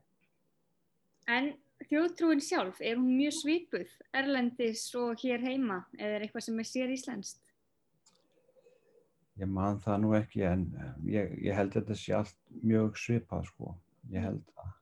En 1.28 1.54
þjóðtrúin 1.88 2.42
sjálf, 2.44 2.80
er 2.82 2.98
hún 3.00 3.16
mjög 3.18 3.36
svipuð 3.38 3.92
erlendis 4.14 4.84
og 5.00 5.20
hér 5.22 5.44
heima 5.44 5.84
eða 5.98 6.18
er 6.18 6.26
eitthvað 6.26 6.46
sem 6.48 6.60
er 6.60 6.68
sér 6.68 6.94
íslenskt? 6.94 7.44
Ég 9.40 9.48
man 9.48 9.80
það 9.80 10.02
nú 10.04 10.16
ekki 10.18 10.44
en 10.44 10.66
eh, 10.76 10.96
ég, 11.14 11.38
ég 11.48 11.56
held 11.56 11.72
þetta 11.78 11.96
sé 11.96 12.16
allt 12.18 12.36
mjög 12.60 12.98
svipað 13.00 13.46
sko, 13.48 13.76
ég 14.12 14.26
held 14.26 14.44
það. 14.52 14.74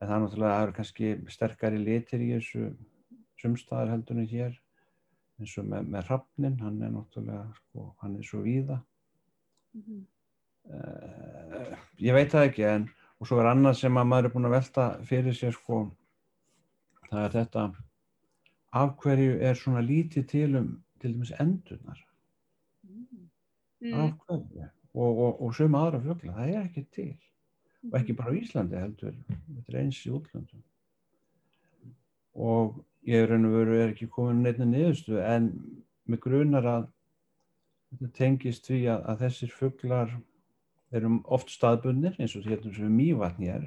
En 0.00 0.08
það 0.10 0.16
er 0.16 0.24
náttúrulega, 0.24 0.56
það 0.58 0.66
eru 0.66 0.76
kannski 0.76 1.12
sterkari 1.32 1.80
litir 1.80 2.24
í 2.24 2.32
þessu 2.34 2.66
sumstaðar 3.40 3.94
heldur 3.94 4.20
en 4.20 4.28
hér, 4.28 4.58
eins 5.40 5.54
og 5.58 5.66
með, 5.70 5.88
með 5.94 6.10
hrafnin, 6.10 6.58
hann 6.62 6.82
er 6.82 6.92
náttúrulega, 6.94 7.46
sko, 7.58 7.86
hann 8.02 8.18
er 8.18 8.28
svo 8.28 8.42
víða. 8.44 8.80
Mhm. 9.74 10.02
Uh, 10.64 11.74
ég 12.00 12.14
veit 12.16 12.30
það 12.32 12.46
ekki 12.48 12.62
en 12.64 12.86
og 13.20 13.28
svo 13.28 13.36
er 13.42 13.50
annað 13.50 13.74
sem 13.82 13.98
að 14.00 14.06
maður 14.08 14.28
er 14.28 14.32
búin 14.32 14.48
að 14.48 14.54
velta 14.54 14.84
fyrir 15.04 15.34
sér 15.36 15.52
sko 15.52 15.80
það 17.10 17.20
er 17.20 17.34
þetta 17.34 17.64
af 18.80 18.94
hverju 19.02 19.34
er 19.44 19.60
svona 19.60 19.82
lítið 19.84 20.24
til 20.30 20.48
um 20.62 20.70
til 21.02 21.12
dæmis 21.12 21.34
endurnar 21.36 22.00
Mm. 23.84 23.94
af 24.00 24.12
hverju 24.24 24.64
og, 24.94 25.18
og, 25.18 25.42
og 25.42 25.54
suma 25.54 25.82
aðra 25.84 26.00
fugla, 26.00 26.32
það 26.32 26.48
er 26.54 26.60
ekki 26.62 26.84
til 26.94 27.18
og 27.90 27.98
ekki 27.98 28.14
bara 28.16 28.32
á 28.32 28.38
Íslandi 28.40 28.80
heldur 28.80 29.18
þetta 29.28 29.74
er 29.74 29.80
eins 29.82 29.98
í 30.06 30.12
útlöndum 30.16 30.62
og 32.34 32.78
ég 33.06 33.20
er 33.22 33.28
raun 33.30 33.48
og 33.48 33.56
veru 33.58 33.78
er 33.78 33.92
ekki 33.92 34.08
komin 34.12 34.42
neitt 34.44 34.60
niðurstu 34.62 35.18
en 35.20 35.50
mig 36.06 36.20
grunar 36.24 36.64
að 36.68 36.86
þetta 37.94 38.12
tengist 38.16 38.66
því 38.68 38.80
að, 38.94 39.04
að 39.10 39.24
þessir 39.24 39.54
fuglar 39.54 40.14
eru 40.94 41.10
oft 41.36 41.50
staðbundnir 41.52 42.16
eins 42.18 42.36
og 42.38 42.46
hérna 42.48 42.72
sem 42.74 42.92
mývatn 42.96 43.44
hér 43.48 43.66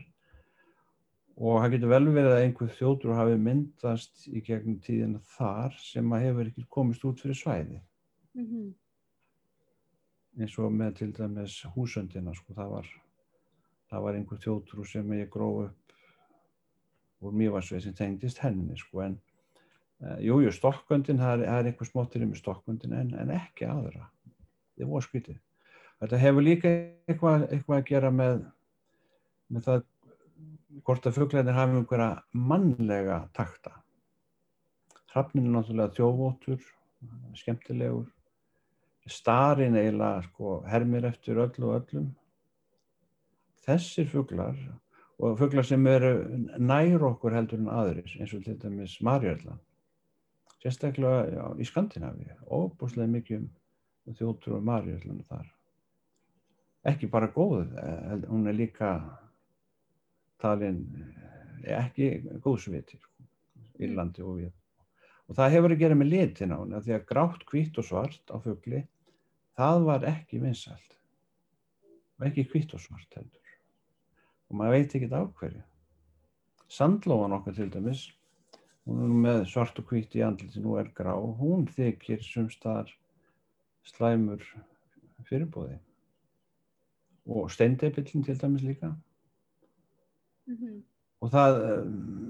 og 1.37 1.59
það 1.61 1.73
getur 1.75 1.91
vel 1.93 2.05
verið 2.09 2.33
að 2.33 2.43
einhver 2.47 2.73
þjótur 2.79 3.13
hafi 3.17 3.37
myndast 3.37 4.27
í 4.27 4.41
gegnum 4.41 4.79
tíðina 4.81 5.21
þar 5.37 5.75
sem 5.81 6.13
að 6.17 6.25
hefur 6.25 6.49
ekki 6.49 6.65
komist 6.77 7.05
út 7.05 7.21
fyrir 7.23 7.37
svæði 7.37 7.81
Mhm. 8.37 8.73
eins 10.37 10.57
og 10.61 10.71
með 10.71 10.95
til 10.99 11.11
dæmis 11.17 11.63
húsöndina 11.73 12.33
sko, 12.37 12.53
það 12.53 12.69
var 12.75 12.89
það 13.89 14.03
var 14.03 14.17
einhver 14.19 14.41
þjótrú 14.43 14.85
sem 14.85 15.13
ég 15.17 15.29
gróf 15.33 15.69
upp 15.69 15.86
úr 17.23 17.33
mývarsveið 17.33 17.87
sem 17.87 17.97
tengdist 17.97 18.43
henni 18.43 18.77
sko, 18.77 19.01
en 19.07 19.17
uh, 20.03 20.17
jú, 20.23 20.41
jú, 20.45 20.53
stokkundin 20.53 21.21
það 21.21 21.43
er, 21.43 21.49
er 21.55 21.71
einhver 21.71 21.89
smottir 21.89 22.25
með 22.25 22.41
stokkundin 22.43 22.95
en, 22.97 23.13
en 23.17 23.33
ekki 23.37 23.69
aðra. 23.69 24.09
Það 24.77 24.93
var 24.93 25.05
skvítið 25.07 25.37
þetta 26.01 26.19
hefur 26.21 26.45
líka 26.45 26.71
eitthvað, 27.09 27.47
eitthvað 27.51 27.79
að 27.79 27.87
gera 27.89 28.11
með 28.13 28.43
með 29.53 29.67
það 29.67 29.85
hvort 30.85 31.07
að 31.07 31.17
fuglarnir 31.17 31.55
hafi 31.57 31.79
einhverja 31.79 32.09
mannlega 32.35 33.21
takta. 33.35 33.71
Hrafnin 35.13 35.47
er 35.47 35.55
náttúrulega 35.55 35.95
þjófóttur 35.95 36.65
skemmtilegur. 37.39 38.09
Starinn 39.07 39.77
eiginlega 39.79 40.25
sko, 40.25 40.57
hermir 40.67 41.07
eftir 41.07 41.39
öllu 41.39 41.69
og 41.69 41.77
öllum. 41.77 42.09
Þessir 43.63 44.09
fuglar 44.11 44.57
og 45.17 45.37
fuglar 45.39 45.65
sem 45.65 45.87
eru 45.89 46.11
nær 46.61 47.03
okkur 47.09 47.33
heldur 47.33 47.61
en 47.61 47.71
aðrir 47.73 48.05
eins 48.19 48.33
og 48.37 48.43
til 48.45 48.57
dæmis 48.61 48.99
marjörlan 49.05 49.61
sérstaklega 50.61 51.27
já, 51.31 51.43
í 51.61 51.65
Skandinavíu. 51.67 52.35
Óbúslega 52.49 53.09
mikið 53.11 53.45
um 54.07 54.17
þjóttur 54.17 54.57
og 54.57 54.65
marjörlan 54.67 55.23
þar. 55.27 55.47
Ekki 56.87 57.09
bara 57.11 57.29
góð 57.33 57.73
eh, 57.77 58.13
hún 58.29 58.47
er 58.47 58.57
líka 58.57 58.91
talin 60.41 60.83
eh, 61.63 61.77
ekki 61.77 62.11
góðsviti 62.43 62.99
sko, 63.01 63.27
Írlandi 63.81 64.25
og 64.25 64.39
við 64.41 64.53
og 65.27 65.35
það 65.35 65.53
hefur 65.57 65.73
að 65.73 65.81
gera 65.81 65.95
með 65.99 66.13
litin 66.13 66.53
á 66.55 66.57
henni 66.61 66.79
því 66.85 66.93
að 66.95 67.07
grátt, 67.09 67.41
hvítt 67.49 67.79
og 67.81 67.83
svart 67.83 68.31
á 68.31 68.37
fugli 68.39 68.85
það 69.59 69.87
var 69.89 70.05
ekki 70.07 70.39
vinsælt. 70.39 70.93
Og 72.17 72.29
ekki 72.29 72.47
hvítt 72.53 72.71
og 72.77 72.81
svart 72.81 73.17
heldur 73.17 73.46
og 74.47 74.59
maður 74.59 74.77
veit 74.77 74.95
ekki 74.95 75.09
af 75.11 75.33
hverju. 75.39 75.63
Sandlóan 76.67 77.35
okkar 77.35 77.55
til 77.55 77.69
dæmis 77.71 78.07
hún 78.87 79.03
er 79.03 79.15
með 79.23 79.41
svart 79.51 79.79
og 79.81 79.89
hvítt 79.91 80.15
í 80.15 80.23
andliti 80.23 80.61
nú 80.63 80.77
er 80.79 80.87
grá, 80.95 81.11
hún 81.15 81.67
þykir 81.75 82.23
sumstaðar 82.23 82.91
slæmur 83.87 84.43
fyrirbóði 85.27 85.77
og 87.27 87.49
steindepillin 87.51 88.23
til 88.23 88.37
dæmis 88.39 88.63
líka. 88.63 88.93
Mhm. 90.47 90.83
og 91.19 91.31
það, 91.33 91.57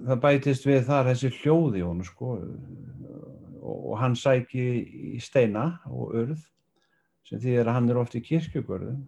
það 0.08 0.22
bætist 0.24 0.66
við 0.66 0.86
þar 0.88 1.10
þessi 1.12 1.30
hljóði 1.42 1.82
hún 1.84 2.04
sko. 2.08 2.30
Og, 3.62 3.82
og 3.92 3.98
hann 4.00 4.16
sæki 4.16 4.64
í 5.18 5.20
steina 5.20 5.82
og 5.86 6.16
urð 6.16 6.40
sem 7.28 7.42
því 7.44 7.58
að 7.60 7.74
hann 7.76 7.90
er 7.92 8.00
oft 8.00 8.16
í 8.16 8.24
kirkjugörðum. 8.24 9.04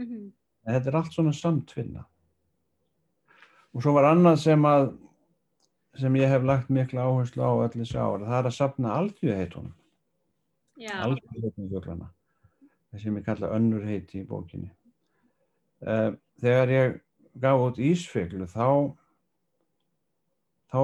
Mhm. 0.00 0.32
en 0.66 0.74
þetta 0.74 0.88
er 0.90 0.96
allt 0.96 1.12
svona 1.12 1.32
samtvinna 1.36 2.06
og 3.74 3.82
svo 3.82 3.94
var 3.96 4.10
annað 4.12 4.40
sem 4.44 4.68
að 4.68 4.92
sem 5.98 6.16
ég 6.18 6.30
hef 6.30 6.42
lagt 6.42 6.70
mikla 6.74 7.06
áherslu 7.06 7.42
á 7.42 7.52
öll 7.54 7.74
þessi 7.74 7.98
ára, 7.98 8.26
það 8.26 8.38
er 8.40 8.48
að 8.50 8.56
sapna 8.56 8.94
alþjóðheitunum 8.98 9.74
alþjóðheitunum 11.04 11.70
fjöglana 11.70 12.10
það 12.94 13.02
sem 13.02 13.18
ég 13.18 13.26
kalla 13.26 13.50
önnur 13.56 13.86
heiti 13.86 14.20
í 14.22 14.28
bókinni. 14.28 14.70
Eh, 15.82 16.12
þegar 16.42 16.70
ég 16.72 17.00
gaf 17.42 17.62
út 17.64 17.80
Ísfeglu 17.82 18.46
þá 18.50 18.94
þá 20.70 20.80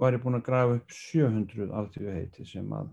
var 0.00 0.16
ég 0.16 0.22
búinn 0.22 0.38
að 0.38 0.46
grafa 0.48 0.78
upp 0.78 0.96
700 0.96 1.68
alþjóðu 1.80 2.16
heiti 2.16 2.46
sem 2.48 2.72
að 2.72 2.90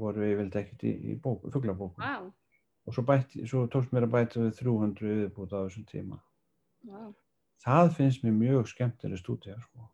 voru 0.00 0.24
yfirleitt 0.24 0.60
ekkert 0.60 0.84
í, 0.88 0.92
í 1.12 1.16
bóku, 1.20 1.50
fuglabóku 1.52 2.00
Vá. 2.00 2.24
og 2.24 2.96
svo, 2.96 3.04
bætti, 3.08 3.44
svo 3.48 3.66
tókst 3.72 3.92
mér 3.92 4.06
að 4.06 4.14
bæta 4.14 4.44
við 4.44 4.54
300 4.60 5.18
viðbúta 5.20 5.60
á 5.60 5.64
þessum 5.66 5.88
tíma. 5.88 6.20
Vá. 6.88 7.02
Það 7.62 7.92
finnst 7.98 8.24
mér 8.24 8.36
mjög 8.38 8.70
skemmtileg 8.72 9.20
stúdía 9.20 9.58
sko. 9.62 9.90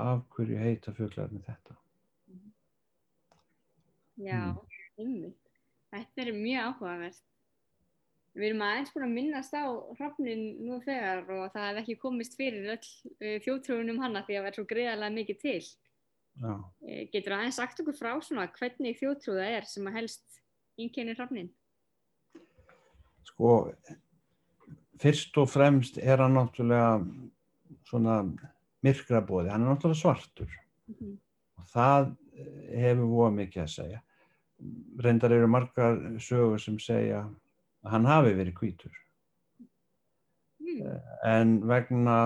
af 0.00 0.22
hverju 0.34 0.58
heita 0.58 0.92
fuglarnir 0.94 1.42
þetta 1.46 1.76
Já, 4.20 4.52
einmitt. 5.00 5.38
Þetta 5.90 6.22
er 6.22 6.28
mjög 6.36 6.66
áhugavert. 6.68 7.22
Við 8.36 8.46
erum 8.50 8.62
aðeins 8.62 8.92
búin 8.92 9.06
að 9.06 9.14
minnast 9.14 9.54
á 9.56 9.64
hrafnin 9.96 10.42
nú 10.60 10.76
þegar 10.84 11.24
og 11.34 11.46
það 11.54 11.64
hef 11.66 11.80
ekki 11.80 11.96
komist 12.02 12.36
fyrir 12.36 12.68
öll 12.74 12.76
uh, 12.76 13.38
þjóðtrúin 13.46 13.90
um 13.94 14.02
hana 14.04 14.20
því 14.26 14.36
að 14.38 14.50
er 14.50 14.58
svo 14.58 14.66
greiðarlega 14.68 15.16
mikið 15.16 15.40
til. 15.40 15.62
Já. 16.36 16.52
Uh, 16.52 17.00
getur 17.14 17.36
aðeins 17.38 17.58
sagt 17.58 17.80
okkur 17.80 17.96
frá 17.96 18.12
svona 18.20 18.44
hvernig 18.60 19.00
þjóðtrú 19.00 19.38
það 19.40 19.56
er 19.56 19.66
sem 19.72 19.88
að 19.88 19.98
helst 20.02 20.38
ínkennir 20.76 21.18
hrafnin? 21.18 21.50
sko 23.30 23.72
fyrst 25.00 25.36
og 25.40 25.48
fremst 25.50 25.98
er 25.98 26.20
hann 26.20 26.34
náttúrulega 26.36 27.00
svona 27.88 28.20
myrkrabóði, 28.84 29.50
hann 29.50 29.64
er 29.66 29.74
náttúrulega 29.74 30.02
svartur 30.02 30.50
Mhm. 30.90 31.18
og 31.58 31.64
það 31.74 32.16
hefur 32.74 33.06
voða 33.10 33.34
mikið 33.36 33.62
að 33.62 33.74
segja 33.74 34.00
reyndar 35.00 35.32
eru 35.32 35.46
margar 35.48 35.96
sögur 36.20 36.60
sem 36.60 36.78
segja 36.78 37.22
að 37.84 37.90
hann 37.90 38.04
hafi 38.04 38.34
verið 38.34 38.54
hvítur 38.54 38.92
Mm. 40.60 41.00
en 41.24 41.60
vegna 41.66 42.16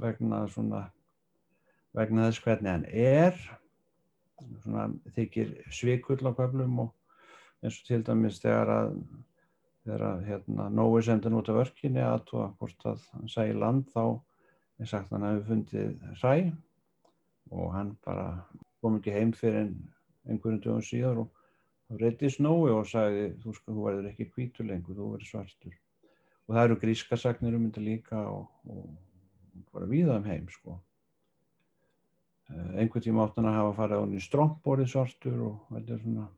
vegna 0.00 0.46
svona 0.48 0.90
vegna 1.94 2.28
þess 2.30 2.40
hvernig 2.44 2.70
hann 2.70 2.84
er 2.86 3.36
svona 4.64 4.88
þykir 5.14 5.52
svikull 5.70 6.24
á 6.26 6.32
köflum 6.34 6.78
og 6.80 6.94
eins 7.62 7.78
og 7.80 7.86
til 7.86 8.02
dæmis 8.02 8.40
þegar 8.40 8.72
að 8.76 8.96
þegar 9.84 10.06
að 10.06 10.24
hérna 10.28 10.68
Nói 10.72 11.02
sendi 11.04 11.28
hann 11.28 11.38
út 11.40 11.50
af 11.52 11.60
örkinni 11.64 12.02
að 12.04 12.24
tóa 12.30 12.48
hvort 12.58 12.88
að 12.90 13.04
hann 13.14 13.30
sæði 13.32 13.56
land 13.58 13.88
þá 13.94 14.04
er 14.80 14.90
sagt 14.90 15.10
að 15.10 15.16
hann 15.16 15.28
hefði 15.28 15.48
fundið 15.50 15.94
hræ 16.22 16.34
og 17.50 17.72
hann 17.74 17.94
bara 18.06 18.26
kom 18.80 18.98
ekki 18.98 19.14
heim 19.14 19.32
fyrir 19.36 19.64
en 19.64 19.76
einhverjum 20.28 20.62
dögum 20.64 20.84
síðar 20.84 21.22
og 21.24 22.00
reytist 22.00 22.40
Nói 22.40 22.70
og 22.72 22.86
sagði 22.88 23.30
þú 23.42 23.54
sko 23.56 23.74
þú 23.74 23.86
verður 23.86 24.10
ekki 24.12 24.28
hvítur 24.34 24.68
lengur, 24.68 24.96
þú 24.96 25.14
verður 25.14 25.30
svartur. 25.30 25.78
Og 26.46 26.54
það 26.54 26.64
eru 26.64 26.78
gríska 26.82 27.18
sagnir 27.18 27.56
um 27.56 27.66
þetta 27.66 27.82
líka 27.84 28.20
og, 28.30 28.46
og 28.70 29.66
bara 29.74 29.88
víða 29.90 30.18
um 30.20 30.28
heim 30.30 30.46
sko. 30.50 30.76
Eh, 32.50 32.70
einhvern 32.82 33.04
tíma 33.04 33.26
átt 33.26 33.38
hann 33.38 33.50
að 33.50 33.58
hafa 33.58 33.76
farið 33.78 33.98
á 33.98 34.02
hann 34.04 34.18
í 34.18 34.22
strómpborið 34.24 34.92
svartur 34.92 35.42
og 35.48 35.74
þetta 35.74 35.96
er 35.96 36.04
svona 36.04 36.28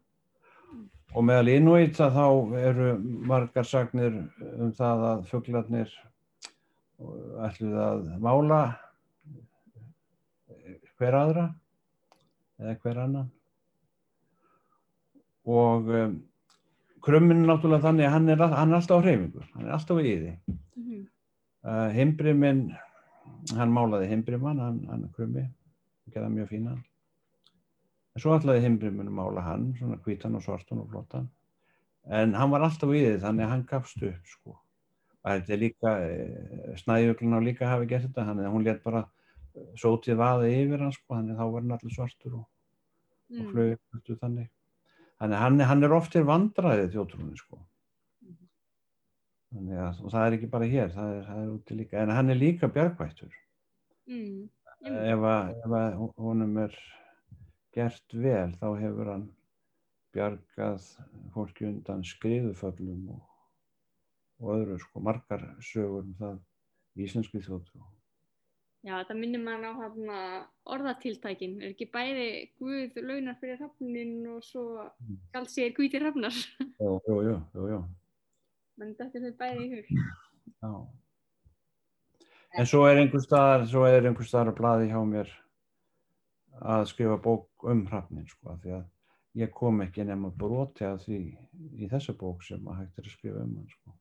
og 1.12 1.26
meðal 1.28 1.50
Inuita 1.52 2.08
þá 2.12 2.26
eru 2.62 2.88
margar 3.28 3.68
sagnir 3.68 4.14
um 4.56 4.72
það 4.76 5.04
að 5.10 5.22
fuglarnir 5.30 5.94
ætluð 7.48 7.78
að 7.82 8.02
mála 8.22 8.60
hver 10.96 11.16
aðra 11.18 11.46
eða 12.62 12.76
hver 12.84 13.00
annan. 13.02 13.30
Og 15.50 15.88
um, 15.90 16.14
krummin 17.02 17.42
er 17.42 17.50
náttúrulega 17.50 17.88
þannig 17.88 18.06
að 18.06 18.14
hann 18.14 18.30
er, 18.30 18.44
hann 18.54 18.70
er 18.70 18.78
alltaf 18.78 19.02
á 19.02 19.04
hreyfingu, 19.04 19.42
hann 19.56 19.66
er 19.66 19.74
alltaf 19.74 19.98
í 19.98 20.12
því. 20.12 20.36
Mhm. 20.78 21.02
uh, 21.66 21.88
Himbriminn 21.96 22.62
hann 23.58 23.74
málaði 23.74 24.12
Himbrimann, 24.12 24.62
hann, 24.62 24.80
hann 24.90 25.04
er 25.08 25.12
krummi 25.16 25.48
gerða 26.12 26.30
mjög 26.30 26.50
fínan 26.52 26.80
en 28.12 28.22
svo 28.22 28.34
ætlaði 28.36 28.64
Himbriminn 28.66 29.08
að 29.08 29.16
mála 29.18 29.44
hann 29.46 29.70
svona 29.78 29.98
hvítan 30.04 30.36
og 30.36 30.44
svartan 30.44 30.82
og 30.82 30.90
flottan. 30.92 31.30
En 32.10 32.34
hann 32.34 32.50
var 32.52 32.64
alltaf 32.66 32.90
í 32.90 33.00
því 33.00 33.18
þannig 33.22 33.46
að 33.46 33.52
hann 33.54 33.66
gafst 33.70 34.02
upp 34.02 34.30
sko. 34.30 34.56
Og 35.22 35.28
þetta 35.30 35.52
er 35.54 35.60
líka 35.62 35.92
snæðjöglun 36.82 37.38
á 37.38 37.40
líka 37.46 37.68
hafi 37.70 37.86
gert 37.90 38.08
þetta 38.08 38.26
þannig 38.30 38.48
að 38.48 38.56
hún 38.56 38.66
létt 38.66 38.82
bara 38.82 39.04
eh, 39.54 39.68
sótið 39.78 40.18
vaða 40.18 40.48
yfir 40.50 40.82
hann 40.82 40.96
sko 40.96 41.14
þannig 41.14 41.36
að 41.36 41.42
þá 41.42 41.52
var 41.54 41.62
hann 41.62 41.76
allir 41.78 41.94
svartur 41.94 42.40
og, 42.40 42.48
og 42.48 42.48
Mm. 43.32 43.52
flög 43.52 43.70
upp 43.76 44.18
þannig. 44.20 44.48
Þannig 45.22 45.36
að 45.38 45.42
hann, 45.42 45.60
hann 45.70 45.84
er 45.86 45.92
oft 45.96 46.12
til 46.12 46.24
vandræðið 46.28 46.90
þjótrúni 46.96 47.38
sko. 47.38 47.60
Þannig 49.52 49.78
að 49.78 50.00
og 50.02 50.12
það 50.12 50.26
er 50.26 50.36
ekki 50.36 50.48
bara 50.52 50.68
hér 50.72 50.90
það 50.92 51.14
er, 51.14 51.22
það 51.28 51.38
er 51.42 51.52
úti 51.52 51.76
líka. 51.78 52.00
En 52.02 52.12
hann 52.16 52.32
er 52.32 52.40
líka 52.40 52.68
bjargvættur. 52.72 53.38
Mm. 54.10 54.50
að, 55.24 55.52
ef 55.62 55.76
að 55.78 55.96
honum 56.18 56.58
er 56.64 56.76
gert 57.72 58.14
vel 58.14 58.50
þá 58.60 58.66
hefur 58.80 59.10
hann 59.14 59.26
bjargað 60.12 60.84
fólki 61.32 61.64
undan 61.70 62.02
skriðuföllum 62.04 63.06
og, 63.14 63.22
og 64.42 64.54
öðru 64.58 64.78
sko 64.82 65.00
margar 65.00 65.46
sögur 65.64 66.04
um 66.04 66.14
það 66.20 66.38
í 67.00 67.06
íslenski 67.08 67.40
þjóttrú 67.46 67.80
Já, 68.82 68.96
þetta 68.98 69.14
minnir 69.14 69.38
mann 69.38 69.62
á 69.62 69.70
hana, 69.78 70.14
orðatiltækin. 70.74 71.52
Er 71.62 71.68
ekki 71.70 71.86
bæði 71.94 72.24
Guð 72.58 72.96
launar 72.98 73.36
fyrir 73.38 73.60
hrafnin 73.60 74.24
og 74.26 74.40
svo 74.42 74.64
Mm. 74.98 75.20
skald 75.28 75.50
sér 75.52 75.70
hvítir 75.76 76.02
hrafnar? 76.02 76.34
jú, 76.82 76.96
jú, 77.06 77.18
jú, 77.28 77.36
jú, 77.54 77.68
jú. 77.70 77.78
Menn 78.82 78.96
þetta 78.98 79.22
er 79.22 79.36
bæði 79.38 79.62
í 79.62 79.70
hug. 79.76 79.92
Já. 80.50 80.72
En 82.58 82.66
svo 82.66 82.82
er 82.90 82.98
einhver 83.04 83.22
staðar, 83.22 83.68
svo 83.70 83.86
er 83.86 84.02
einhver 84.10 84.26
staðar 84.26 84.50
að 84.50 84.58
blaði 84.58 84.90
hjá 84.90 84.98
mér 85.06 85.30
að 86.60 86.84
skrifa 86.90 87.16
bók 87.22 87.64
um 87.70 87.86
hrafnin 87.86 88.26
sko, 88.28 88.52
af 88.52 88.60
því 88.62 88.74
að 88.76 88.84
ég 89.40 89.50
kom 89.56 89.80
ekki 89.80 90.04
nema 90.04 90.30
broti 90.36 90.84
að 90.84 90.98
því 91.06 91.18
í 91.80 91.88
þessa 91.88 92.12
bók 92.20 92.42
sem 92.44 92.66
að 92.68 92.82
hægt 92.82 92.98
er 92.98 93.06
að 93.08 93.14
skrifa 93.16 93.44
um 93.46 93.54
hann 93.56 93.68
sko. 93.72 93.94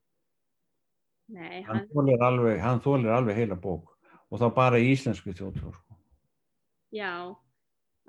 Nei, 1.32 1.62
Hann 1.62 1.76
hann, 1.78 1.86
þólir 1.94 2.24
alveg, 2.26 2.58
hann 2.60 2.80
þólir 2.84 3.14
alveg 3.16 3.36
heila 3.38 3.56
bók 3.56 3.94
og 4.28 4.40
þá 4.40 4.46
bara 4.54 4.80
í 4.80 4.90
íslensku 4.92 5.32
þjóðtrú 5.32 5.72
sko. 5.72 5.96
já, 6.92 7.12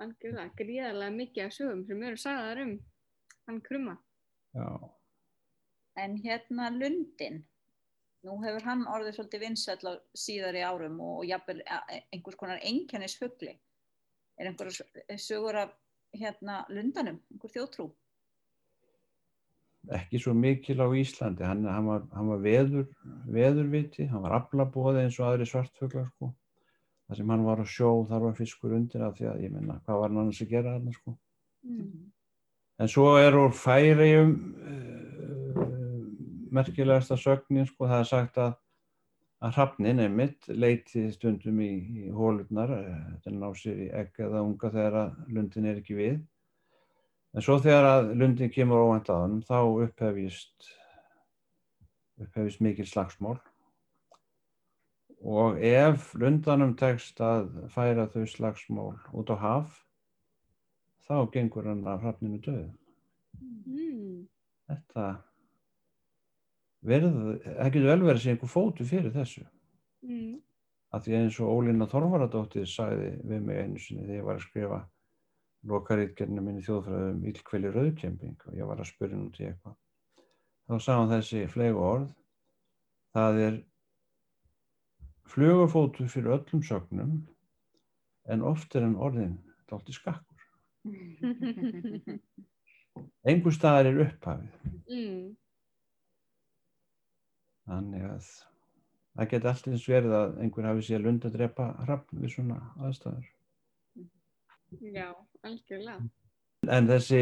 algjörlega, 0.02 0.50
gríðarlega 0.60 1.16
mikið 1.16 1.46
af 1.46 1.54
sögum 1.56 1.86
sem 1.88 2.04
eru 2.04 2.20
sagðar 2.20 2.62
um 2.66 2.74
hann 3.48 3.62
krumma. 3.62 3.98
Já, 4.54 4.68
En 5.96 6.16
hérna 6.18 6.72
Lundin, 6.74 7.44
nú 8.26 8.40
hefur 8.42 8.64
hann 8.66 8.80
orðið 8.90 9.14
svolítið 9.20 9.44
vinsæll 9.46 9.86
á 9.86 9.94
síðari 10.18 10.64
árum 10.66 10.96
og, 11.00 11.20
og 11.22 11.26
jafnvel 11.30 11.60
einhvers 12.12 12.36
konar 12.40 12.64
einkennis 12.66 13.14
fugli. 13.20 13.54
Er 14.38 14.50
einhverja 14.50 15.18
sögur 15.22 15.60
af 15.66 15.76
hérna 16.14 16.64
Lundanum, 16.70 17.20
einhver 17.32 17.54
þjóðtrú? 17.54 17.92
ekki 19.92 20.20
svo 20.22 20.34
mikil 20.38 20.80
á 20.80 20.88
Íslandi, 20.96 21.44
hann, 21.44 21.66
hann 21.68 21.88
var, 21.90 22.06
hann 22.16 22.30
var 22.32 22.40
veður, 22.44 22.88
veðurviti, 23.28 24.08
hann 24.08 24.24
var 24.24 24.38
aflabóði 24.40 25.04
eins 25.04 25.20
og 25.20 25.28
aðri 25.28 25.48
svartfuglar 25.50 26.08
sko. 26.14 26.32
Það 27.08 27.20
sem 27.20 27.34
hann 27.34 27.44
var 27.44 27.60
á 27.60 27.66
sjó, 27.68 27.90
þar 28.08 28.28
var 28.30 28.38
fiskur 28.38 28.76
undir 28.78 29.04
af 29.04 29.18
því 29.18 29.30
að 29.34 29.44
ég 29.44 29.54
menna, 29.54 29.82
hvað 29.84 30.00
var 30.00 30.12
hann 30.12 30.22
annars 30.24 30.42
að 30.44 30.54
gera 30.54 30.76
þarna 30.78 30.96
sko. 30.96 31.16
Mm. 31.68 32.12
En 32.80 32.92
svo 32.92 33.10
er 33.20 33.38
úr 33.38 33.52
færiðum 33.56 34.32
uh, 34.64 35.66
merkilegasta 36.56 37.20
sögnin 37.20 37.68
sko, 37.68 37.90
það 37.90 38.00
er 38.00 38.10
sagt 38.14 38.40
að 38.40 38.56
að 39.44 39.58
hrafnin 39.58 40.00
einmitt 40.00 40.48
leiti 40.48 41.10
stundum 41.12 41.60
í, 41.64 41.72
í 42.06 42.12
hólurnar, 42.16 42.72
eh, 42.78 43.00
að 43.28 43.40
ná 43.42 43.50
sér 43.60 43.82
í 43.86 43.90
egg 43.92 44.22
eða 44.24 44.44
unga 44.46 44.72
þegar 44.72 45.00
að 45.02 45.34
lundin 45.36 45.68
er 45.68 45.82
ekki 45.82 45.98
við. 45.98 46.22
En 47.34 47.44
svo 47.44 47.58
þegar 47.60 47.90
að 47.90 48.14
lundin 48.22 48.54
kemur 48.54 48.86
óvænt 48.86 49.10
að 49.12 49.24
honum, 49.26 49.42
þá 49.44 49.58
upphefist, 49.88 50.70
upphefist 52.22 52.62
mikil 52.64 52.88
slagsmál. 52.88 53.40
Og 55.24 55.60
ef 55.64 56.12
lundanum 56.20 56.76
tekst 56.80 57.20
að 57.24 57.50
færa 57.74 58.08
þau 58.12 58.24
slagsmál 58.30 58.92
út 59.16 59.32
á 59.34 59.38
haf, 59.40 59.84
þá 61.08 61.16
gengur 61.34 61.68
hann 61.68 61.84
af 61.88 62.04
hrafninu 62.04 62.40
döð. 62.44 62.68
Mm. 63.68 64.28
Þetta 64.70 65.08
verð, 66.88 67.14
það 67.44 67.70
getur 67.74 67.90
vel 67.90 68.00
verið 68.04 68.16
að 68.16 68.24
sé 68.24 68.34
einhver 68.34 68.52
fótu 68.52 68.88
fyrir 68.88 69.14
þessu. 69.14 69.44
Mm. 70.04 70.34
Af 70.94 71.06
því 71.06 71.16
eins 71.18 71.38
og 71.42 71.52
Ólína 71.54 71.88
Þorvaradóttir 71.90 72.68
sagði 72.70 73.14
við 73.26 73.46
mig 73.48 73.62
einu 73.62 73.82
sinni 73.82 74.06
þegar 74.06 74.20
ég 74.20 74.28
var 74.28 74.40
að 74.40 74.46
skrifa 74.46 74.80
lokaritgerðinu 75.72 76.44
minni 76.44 76.66
þjóðfræðum 76.66 77.14
um 77.16 77.28
illkveli 77.32 77.72
rauðkemping 77.72 78.48
og 78.50 78.58
ég 78.58 78.70
var 78.70 78.82
að 78.84 78.90
spyrja 78.92 79.20
nút 79.20 79.40
í 79.40 79.48
eitthvað. 79.48 79.78
Þá 80.68 80.76
sagði 80.76 81.00
hann 81.00 81.14
þessi 81.14 81.44
flegu 81.52 81.84
orð, 81.84 82.10
það 83.16 83.40
er 83.48 83.60
flugafótur 85.34 86.12
fyrir 86.12 86.36
öllum 86.38 86.64
sögnum 86.68 87.16
en 88.32 88.46
oft 88.48 88.76
er 88.76 88.86
hann 88.86 89.00
orðin 89.00 89.38
dálítið 89.72 89.98
skakkur. 89.98 90.50
Engur 93.32 93.56
staðar 93.56 93.90
er 93.90 94.04
upphafið. 94.04 94.52
mm. 94.92 95.32
Þannig 97.70 98.04
að 98.10 98.32
það 99.14 99.30
geti 99.34 99.50
allt 99.52 99.68
eins 99.72 99.86
verið 99.88 100.16
að 100.18 100.34
einhver 100.44 100.68
hafi 100.68 100.88
séð 100.88 101.06
lund 101.06 101.28
að 101.28 101.38
drepa 101.38 101.70
hrafn 101.86 102.20
við 102.24 102.34
svona 102.34 102.58
aðstæður. 102.84 103.30
Já, 104.82 105.08
algjörlega. 105.46 106.10
En 106.74 106.88
þessi, 106.88 107.20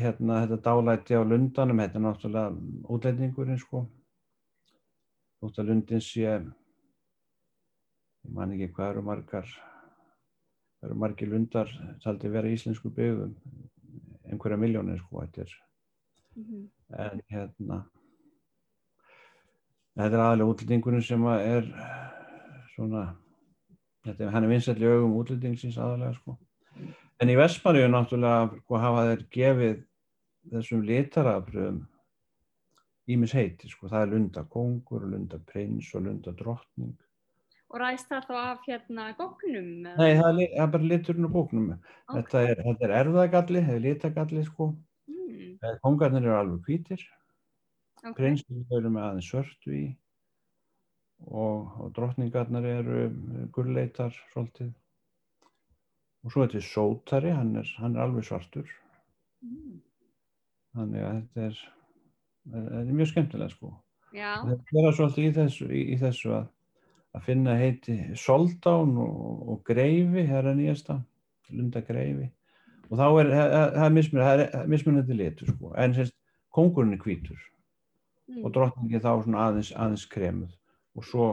hérna, 0.00 0.40
þetta 0.48 0.58
dálæti 0.64 1.16
á 1.16 1.22
lundanum, 1.22 1.80
þetta 1.84 1.98
er 1.98 2.04
náttúrulega 2.06 2.50
útlendingurinn, 2.94 3.60
sko. 3.60 3.82
Þótt 5.40 5.60
að 5.60 5.68
lundin 5.70 6.02
sé, 6.04 6.24
ég 8.24 8.32
man 8.36 8.54
ekki 8.56 8.70
hvað 8.72 8.94
eru 8.94 9.02
margar, 9.04 9.48
hvað 10.80 10.88
eru 10.88 10.98
margir 11.04 11.28
lundar, 11.32 11.72
taldi 12.04 12.32
vera 12.32 12.52
íslensku 12.52 12.92
byggðum, 12.96 13.36
einhverja 14.32 14.60
miljónir, 14.60 15.00
sko, 15.04 15.24
þetta 15.24 15.46
er, 15.46 15.58
Mm. 16.36 16.70
en 16.94 17.20
hérna, 17.28 17.76
þetta 20.00 20.16
er 20.16 20.24
aðalega 20.24 20.54
útlendingurinn 20.54 21.04
sem 21.04 21.26
er 21.32 21.68
svona, 22.74 23.04
þetta 24.06 24.26
er, 24.26 24.32
hann 24.34 24.46
er 24.46 24.52
vinsæll 24.54 24.80
í 24.80 24.88
augum 24.88 25.18
útlendingsins 25.20 25.78
aðalega, 25.80 26.16
sko. 26.18 26.36
En 27.20 27.28
í 27.28 27.36
Vestmanniðu 27.36 27.92
náttúrulega 27.92 28.62
sko, 28.62 28.80
hafa 28.80 29.06
þeir 29.10 29.24
gefið 29.36 29.78
þessum 30.54 30.84
litarafröðum 30.88 31.80
ímis 33.10 33.34
heiti, 33.36 33.68
sko, 33.68 33.90
það 33.90 34.04
er 34.04 34.12
lundakongur, 34.14 35.06
lundaprins 35.12 35.88
og 35.98 36.06
lundadrottning. 36.06 36.96
Og 37.70 37.78
ræðist 37.78 38.10
það 38.10 38.26
þá 38.26 38.36
af 38.40 38.64
hérna 38.66 39.04
góknum? 39.18 39.66
Nei, 39.86 40.12
það 40.18 40.40
er, 40.42 40.52
það 40.56 40.62
er 40.64 40.70
bara 40.74 40.88
liturinn 40.90 41.28
á 41.30 41.34
bóknum. 41.34 41.66
Þetta 42.10 42.42
er, 42.42 42.62
þetta 42.66 42.86
er 42.86 42.94
erfðagalli, 42.98 43.62
þetta 43.66 43.76
er 43.76 43.84
litagalli, 43.84 44.42
sko. 44.48 44.70
Mm. 45.10 45.52
Eh, 45.54 45.76
Kongarnir 45.84 46.26
eru 46.26 46.34
alveg 46.34 46.66
hvítir, 46.66 47.04
ok. 48.04 48.14
prinsir 48.16 48.76
eru 48.78 48.92
með 48.92 49.06
aðeins 49.06 49.30
svörtu 49.30 49.74
í 49.76 49.84
og, 51.26 51.66
og 51.80 51.90
drottningarnar 51.96 52.64
eru 52.64 53.02
gulleitar 53.52 54.14
svolítið. 54.32 54.70
Og 56.24 56.32
svo 56.32 56.44
þetta 56.44 56.58
er 56.60 56.64
sótari, 56.68 57.30
hann 57.32 57.54
er, 57.60 57.68
hann 57.80 57.96
er 57.96 58.04
alveg 58.04 58.26
svartur. 58.28 58.68
Mm. 59.44 59.78
Þannig 60.76 61.04
að 61.04 61.14
þetta 61.20 61.44
er, 61.46 61.60
þetta 62.54 62.80
er 62.82 62.90
mjög 62.98 63.10
skemmtilega 63.12 63.54
sko. 63.54 63.70
Já, 64.10 64.32
Það 64.42 64.64
gera 64.72 64.90
svolítið 64.96 65.28
í 65.28 65.30
þessu, 65.36 65.68
í, 65.70 65.80
í 65.94 65.96
þessu 66.00 66.32
að, 66.34 66.48
að 67.16 67.24
finna 67.28 67.54
heiti 67.60 67.96
Soldán 68.18 68.96
og, 69.00 69.46
og 69.54 69.62
Greifi, 69.68 70.26
það 70.28 70.50
er 70.50 70.58
nýjasta, 70.58 70.98
Lunda 71.54 71.82
Greifi. 71.86 72.28
Og 72.90 72.98
þá 72.98 73.06
er, 73.06 73.30
það 73.30 73.54
það 73.76 73.84
er 73.86 73.94
mismun- 73.94 74.24
það 74.26 74.44
er 74.46 74.70
mismunandi 74.72 75.16
litur 75.20 75.52
sko, 75.54 75.72
en 75.78 75.94
sérst, 75.94 76.16
kongurinn 76.50 76.96
er 76.96 77.04
hvítur 77.04 77.38
mm. 78.30 78.44
og 78.44 78.54
drottningin 78.54 79.02
þá 79.02 79.10
svona 79.24 79.46
aðeins, 79.48 79.72
aðeins 79.76 80.06
kremuð 80.10 80.54
og 80.98 81.06
svo 81.06 81.26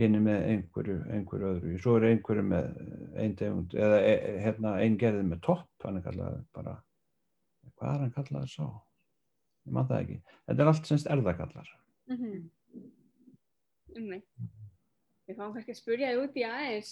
hinn 0.00 0.18
með 0.24 0.42
einhverju, 0.50 0.96
einhverju 1.16 1.50
öðru. 1.50 1.76
Svo 1.80 1.94
er 1.96 2.10
einhverju 2.10 2.44
með 2.44 2.66
einn 3.16 3.36
tegund, 3.38 3.76
eða 3.76 4.00
e, 4.04 4.12
e, 4.12 4.34
hérna 4.44 4.74
einn 4.82 4.98
gerði 5.00 5.24
með 5.30 5.40
topp, 5.46 5.70
hann 5.84 6.00
er 6.00 6.04
kallað 6.04 6.40
bara, 6.56 6.74
hvað 7.72 7.94
er 7.94 8.02
hann 8.04 8.16
kallað 8.16 8.50
sá? 8.52 8.66
Ég 9.66 9.76
man 9.76 9.88
það 9.88 10.02
ekki. 10.02 10.18
Þetta 10.46 10.62
er 10.62 10.72
allt 10.72 10.90
semst 10.90 11.10
erðakallar. 11.10 11.70
Mm 12.12 12.18
-hmm. 12.22 12.42
Við 15.26 15.38
fáum 15.38 15.54
kannski 15.54 15.72
að 15.72 15.80
spurja 15.80 16.10
þið 16.12 16.22
út 16.22 16.36
í 16.36 16.44
aðeins 16.46 16.90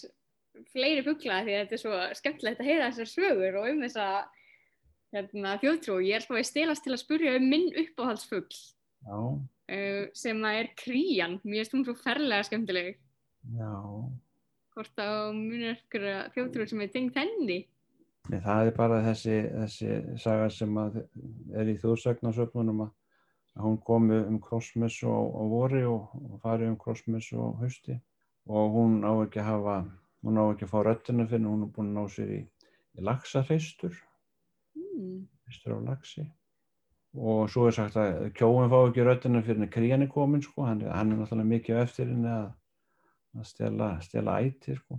fleiri 0.72 1.02
fugla 1.04 1.42
því 1.44 1.52
að 1.52 1.60
þetta 1.60 1.74
er 1.74 1.82
svo 1.82 1.98
skemmtilegt 2.18 2.60
að 2.62 2.68
heyra 2.70 2.88
þessar 2.88 3.10
sögur 3.10 3.58
og 3.60 3.68
um 3.68 3.82
þessa 3.84 4.06
hérna, 5.14 5.58
þjóðtrú. 5.62 5.98
Ég 6.02 6.16
er 6.16 6.24
spáðið 6.24 6.48
stelast 6.48 6.84
til 6.86 6.94
að 6.94 7.02
spurja 7.04 7.36
um 7.36 7.46
minn 7.50 7.68
uppáhaldsfugl 7.84 8.48
Já, 8.48 8.73
uh, 9.08 10.04
sem 10.16 10.42
að 10.44 10.60
er 10.62 10.70
krían. 10.78 11.38
Mér 11.44 11.64
finnst 11.64 11.76
hún 11.76 11.84
svo 11.86 11.94
ferlega 11.98 12.46
skemmtileg. 12.48 12.98
já. 13.58 13.72
Hvort 14.74 14.98
á 14.98 15.30
munur 15.30 15.76
ykkur 15.76 16.04
þjóðtrú 16.34 16.66
sem 16.66 16.80
er 16.82 16.90
tengt 16.90 17.16
henni. 17.18 17.60
Nei, 18.32 18.40
það 18.40 18.66
er 18.66 18.74
bara 18.74 19.02
þessi, 19.04 19.34
þessi 19.52 20.18
saga 20.18 20.48
sem 20.50 20.78
er 20.80 21.68
í 21.70 21.76
þjóðsagnarsöfnunum 21.82 22.80
að, 22.86 22.94
hún 23.60 23.76
komi 23.86 24.16
um 24.24 24.40
krossmessu 24.42 25.06
á, 25.06 25.20
á 25.20 25.42
vori 25.46 25.84
og, 25.86 26.08
og 26.16 26.40
fari 26.42 26.66
um 26.66 26.74
krossmessu 26.80 27.36
á 27.38 27.48
hausti 27.60 28.00
og 28.50 28.72
hún 28.74 29.04
á 29.06 29.12
ekki 29.22 29.38
að 29.44 29.50
hafa, 29.52 29.76
hún 30.24 30.40
á 30.40 30.44
ekki 30.48 30.66
að 30.66 30.72
fá 30.72 30.80
röttina 30.88 31.28
fyrir 31.28 31.46
hún 31.52 31.68
er 31.68 31.70
búin 31.76 31.92
að 31.92 32.00
ná 32.00 32.10
sér 32.16 32.32
í, 32.34 32.40
í 32.98 33.06
laxafeistur, 33.06 33.94
Mm. 34.74 35.26
feistur 35.46 35.76
af 35.76 35.84
laxi 35.86 36.24
og 37.14 37.48
svo 37.50 37.68
er 37.68 37.76
sagt 37.76 37.96
að 38.00 38.28
kjóin 38.34 38.70
fá 38.72 38.76
ekki 38.82 39.06
röttina 39.06 39.42
fyrir 39.46 39.70
krían 39.70 40.02
er 40.02 40.10
komin 40.10 40.42
sko, 40.42 40.64
hann, 40.66 40.82
hann 40.82 41.12
er 41.12 41.20
náttúrulega 41.20 41.50
mikið 41.52 41.80
eftir 41.84 42.10
henni 42.10 42.30
að, 42.30 42.46
að 43.38 43.48
stela, 43.50 43.90
stela 44.02 44.38
æti 44.42 44.76
sko. 44.78 44.98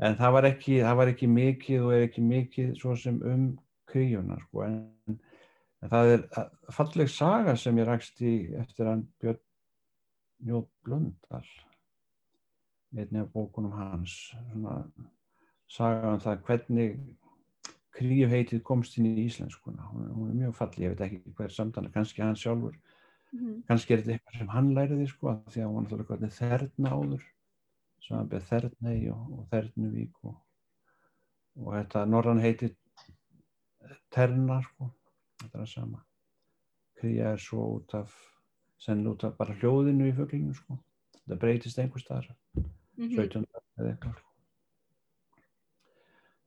En 0.00 0.16
það 0.16 0.32
var, 0.32 0.48
ekki, 0.48 0.78
það 0.80 0.96
var 0.96 1.10
ekki 1.12 1.28
mikið 1.28 1.82
og 1.84 1.94
er 1.94 2.06
ekki 2.06 2.22
mikið 2.24 2.72
svo 2.80 2.96
sem 2.96 3.20
um 3.20 3.50
kríuna 3.90 4.38
sko. 4.46 4.64
en, 4.66 5.20
en 5.82 5.92
það 5.92 6.14
er 6.14 6.26
falleg 6.72 7.10
saga 7.12 7.56
sem 7.56 7.78
ég 7.78 7.88
rakst 7.88 8.22
í 8.24 8.34
eftir 8.58 8.90
hann 8.90 9.06
Björn 9.20 9.42
Jóð 10.48 10.66
Blöndal 10.86 11.44
einnig 12.96 13.22
af 13.22 13.32
bókunum 13.32 13.72
hans 13.76 14.34
svona 14.50 14.80
saga 15.70 16.14
um 16.14 16.20
það 16.20 16.44
hvernig 16.46 16.96
kríu 17.96 18.28
heitið 18.30 18.62
komst 18.62 18.96
inn 18.98 19.06
í 19.10 19.24
íslenskuna 19.26 19.82
hún, 19.90 20.08
hún 20.14 20.30
er 20.30 20.34
mjög 20.44 20.54
falleg, 20.54 20.78
ég 20.86 20.94
veit 20.94 21.00
ekki 21.08 21.32
hver 21.38 21.50
samtana 21.54 21.90
kannski 21.90 22.22
hann 22.22 22.36
sjálfur 22.36 22.76
Mhm. 23.32 23.62
kannski 23.68 23.92
er 23.94 24.00
þetta 24.02 24.12
eitthvað 24.16 24.38
sem 24.38 24.48
hann 24.48 24.70
læriði 24.74 25.04
sko 25.08 25.32
því 25.46 25.60
að 25.60 25.64
hann 25.64 25.74
var 25.74 25.82
náttúrulega 25.84 26.30
þerna 26.34 26.90
áður 26.90 27.22
sem 28.02 28.16
hann 28.16 28.28
beð 28.28 28.42
Þerney 28.48 29.10
og, 29.12 29.20
og 29.38 29.44
Þernuvík 29.52 30.16
og, 30.24 30.34
og 31.62 31.72
þetta 31.76 32.02
norran 32.10 32.40
heiti 32.42 32.72
Terna 34.10 34.60
sko 34.66 34.90
þetta 35.40 35.52
er 35.58 35.62
það 35.62 35.70
sama 35.74 36.00
kría 37.00 37.30
er 37.36 37.38
svo 37.40 37.66
út 37.78 37.94
af 37.94 38.10
senn 38.82 39.06
út 39.06 39.22
af 39.24 39.36
bara 39.38 39.54
hljóðinu 39.60 40.08
í 40.10 40.16
fuglinu 40.16 40.54
sko 40.58 40.78
þetta 41.20 41.38
breytist 41.44 41.78
einhver 41.78 42.02
staðar 42.02 42.34
Mhm. 42.98 43.14
17. 43.16 43.46
eða 43.78 43.94
eitthvað 43.94 44.18
sko. 44.18 44.29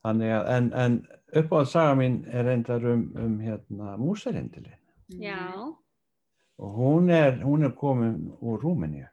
Þannig 0.04 0.34
að 0.36 0.50
en, 0.56 0.68
en 0.84 0.98
uppáhald 1.40 1.70
saga 1.72 1.96
mín 1.98 2.20
er 2.30 2.46
reyndar 2.48 2.84
um, 2.92 3.08
um 3.20 3.40
hérna 3.40 3.96
músarindilin 4.00 4.80
Já, 5.20 5.74
og 6.58 6.76
hún 6.78 7.10
er, 7.12 7.42
hún 7.44 7.64
er 7.66 7.74
komin 7.76 8.30
úr 8.40 8.62
Rúmeníu. 8.62 9.08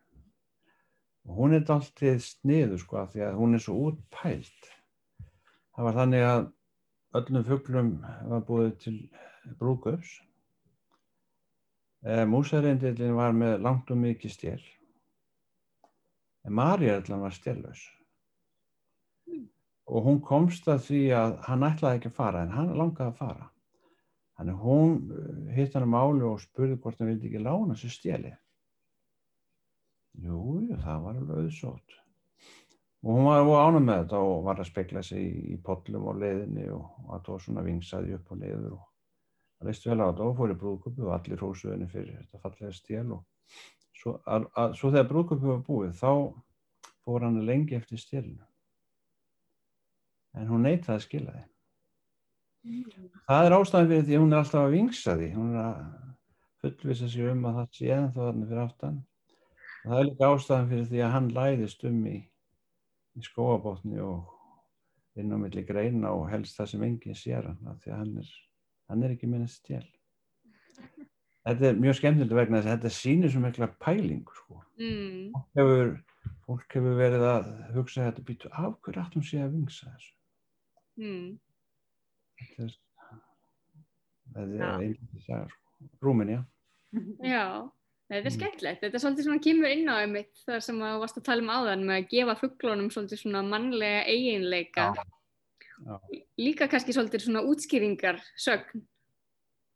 Og 1.27 1.35
hún 1.35 1.53
er 1.53 1.65
dáltið 1.67 2.21
sniðu 2.23 2.77
sko 2.81 3.03
því 3.11 3.25
að 3.27 3.35
hún 3.37 3.57
er 3.57 3.61
svo 3.61 3.75
útpælt 3.89 4.71
það 5.75 5.87
var 5.87 5.97
þannig 5.99 6.25
að 6.27 6.43
öllum 7.19 7.47
fuglum 7.47 7.89
var 8.31 8.43
búið 8.47 8.73
til 8.83 8.95
brúðgöfs 9.59 10.11
e, 12.05 12.25
músarindilin 12.29 13.17
var 13.17 13.33
með 13.35 13.57
langt 13.65 13.91
og 13.93 13.99
mikið 14.01 14.35
stjél 14.35 14.61
en 16.45 16.55
Maríallan 16.57 17.23
var 17.23 17.35
stjélaus 17.35 17.83
og 19.31 19.39
hún 20.05 20.21
komst 20.23 20.67
að 20.71 20.85
því 20.87 21.01
að 21.17 21.33
hann 21.47 21.65
ætlaði 21.67 21.99
ekki 21.99 22.11
að 22.11 22.19
fara 22.19 22.45
en 22.45 22.53
hann 22.55 22.75
langaði 22.77 23.09
að 23.11 23.17
fara 23.19 23.51
Þannig 24.41 24.61
hún 24.65 24.93
uh, 25.13 25.49
hitt 25.53 25.75
hann 25.77 25.83
á 25.85 25.93
máli 25.93 26.23
og 26.25 26.39
spurði 26.41 26.79
hvort 26.81 26.97
hann 26.97 27.11
vildi 27.11 27.27
ekki 27.29 27.41
lána 27.45 27.75
sér 27.77 27.91
stjeli. 27.93 28.31
Jú, 30.17 30.39
jú, 30.65 30.77
það 30.81 31.03
var 31.03 31.19
alveg 31.19 31.43
auðsótt. 31.43 31.97
Og 33.05 33.19
hún 33.19 33.27
var 33.29 33.67
ánum 33.67 33.85
með 33.85 33.99
þetta 33.99 34.23
og 34.25 34.41
var 34.47 34.63
að 34.63 34.69
spekla 34.71 35.03
sig 35.05 35.21
í, 35.27 35.43
í 35.53 35.59
pollum 35.61 36.07
og 36.09 36.17
leiðinni 36.23 36.65
og, 36.73 36.89
og 37.05 37.13
að 37.19 37.27
það 37.27 37.39
svona 37.45 37.65
vingsaði 37.67 38.17
upp 38.17 38.33
og 38.33 38.41
leiður 38.41 38.73
og 38.79 38.81
það 38.81 39.69
leist 39.69 39.87
vel 39.91 39.99
á 40.01 40.05
þetta 40.07 40.25
og 40.25 40.35
fór 40.41 40.55
í 40.55 40.57
brúðköpu 40.63 41.05
og 41.05 41.15
allir 41.19 41.45
hósuðinni 41.45 41.89
fyrir 41.93 42.17
þetta 42.17 42.41
fallega 42.41 42.73
stjel 42.79 43.07
og 43.19 43.61
svo, 44.01 44.15
að, 44.25 44.49
að, 44.57 44.77
svo 44.81 44.93
þegar 44.93 45.09
brúðköpu 45.13 45.51
var 45.51 45.65
búið 45.69 45.93
þá 46.01 46.11
fór 47.05 47.27
hann 47.27 47.41
lengi 47.45 47.77
eftir 47.77 48.01
stjelinu. 48.01 48.45
En 50.39 50.47
hún 50.47 50.65
neitaði 50.67 50.97
að 50.97 51.05
skila 51.05 51.35
því. 51.35 51.45
Það 53.27 53.47
er 53.47 53.55
ástæðan 53.57 53.87
fyrir 53.89 54.03
því 54.07 54.15
að 54.17 54.21
hún 54.23 54.33
er 54.33 54.39
alltaf 54.41 54.65
að 54.65 54.75
vingsa 54.75 55.15
því. 55.17 55.29
Hún 55.35 55.53
er 55.53 55.61
að 55.63 55.79
fullvisa 56.61 57.09
sig 57.09 57.31
um 57.31 57.47
að 57.49 57.57
það 57.59 57.71
sé 57.77 57.89
ennþá 57.95 58.27
þarna 58.27 58.49
fyrir 58.51 58.63
aftan. 58.65 58.99
Og 59.81 59.87
það 59.87 59.97
er 59.99 60.07
líka 60.09 60.29
ástæðan 60.35 60.69
fyrir 60.69 60.91
því 60.91 61.01
að 61.01 61.15
hann 61.15 61.31
læðist 61.37 61.87
um 61.89 62.03
í, 62.05 62.17
í 63.17 63.25
skóabótni 63.25 64.03
og 64.05 64.37
inn 65.19 65.33
á 65.33 65.37
milli 65.41 65.65
greina 65.67 66.13
og 66.15 66.29
helst 66.31 66.59
það 66.59 66.71
sem 66.73 66.85
enginn 66.87 67.17
sér 67.17 67.49
hann. 67.49 67.81
Því 67.81 67.91
að 67.95 67.99
hann 68.03 68.13
er, 68.21 68.31
hann 68.93 69.03
er 69.07 69.15
ekki 69.15 69.31
minnast 69.31 69.63
stjæl. 69.63 69.87
Þetta 71.41 71.71
er 71.71 71.81
mjög 71.81 71.97
skemmtilegt 71.97 72.37
vegna 72.37 72.61
þess 72.61 72.69
að 72.69 72.75
þetta 72.75 72.95
sýnir 72.99 73.33
svo 73.33 73.41
mikla 73.41 73.71
pælingu. 73.81 74.35
Sko. 74.37 74.61
mm. 74.77 75.31
Fólk, 75.33 75.47
hefur, 75.57 75.93
fólk 76.45 76.75
hefur 76.77 76.99
verið 76.99 77.29
að 77.31 77.53
hugsa 77.73 78.05
þetta 78.05 78.25
býtu 78.27 78.51
af 78.53 78.75
hverju 78.85 79.01
allt 79.01 79.17
hún 79.17 79.25
sé 79.25 79.41
að 79.41 79.55
vingsa 79.57 79.89
þessu. 79.89 80.11
Mm. 80.99 81.39
Þetta 82.41 82.63
er, 82.65 82.73
þetta 84.35 84.57
Já. 84.57 84.71
er 84.71 84.81
einnig 84.87 85.23
saga. 85.25 85.47
Sko. 85.47 85.87
Rúmenía. 86.01 86.41
Já, 87.23 87.45
þetta 88.11 88.19
er 88.19 88.29
Mm. 88.31 88.35
skemmtilegt. 88.37 88.81
Þetta 88.81 88.93
er 88.99 89.03
svolítið 89.05 89.25
svona 89.27 89.43
kemur 89.43 89.71
inn 89.71 89.87
á 89.89 89.95
einmitt 90.03 90.35
þar 90.45 90.61
sem 90.61 90.75
að 90.79 90.93
þú 90.95 90.99
varst 90.99 91.17
að 91.17 91.23
tala 91.23 91.41
um 91.41 91.49
áðan 91.55 91.85
með 91.87 91.97
að 92.01 92.09
gefa 92.11 92.35
fugglunum 92.41 92.89
svolítið 92.91 93.21
svona 93.23 93.41
mannlega 93.47 94.05
eiginleika. 94.05 94.93
Já. 95.81 95.99
Líka 96.37 96.67
kannski 96.69 96.93
svolítið 96.93 97.23
svona 97.25 97.41
útskýringar 97.41 98.19
sögn 98.37 98.83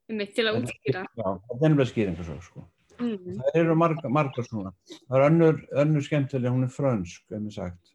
einmitt 0.10 0.36
til 0.36 0.46
að 0.46 0.62
útskýra. 0.62 1.06
Já, 1.18 1.28
þetta 1.50 1.66
er 1.66 1.70
nefnilega 1.70 1.92
skýringar 1.94 2.26
svo, 2.28 2.40
sko. 2.42 2.68
Mm. 3.00 3.40
Það 3.42 3.56
eru 3.60 3.76
margar, 3.76 4.10
margar 4.10 4.46
svona. 4.46 4.72
Það 5.10 5.18
er 5.18 5.26
önnur, 5.32 5.58
önnur 5.82 6.02
skemmtileg, 6.06 6.52
hún 6.54 6.64
er 6.64 6.72
frönsk, 6.72 7.24
ef 7.32 7.42
mér 7.42 7.52
sagt. 7.56 7.95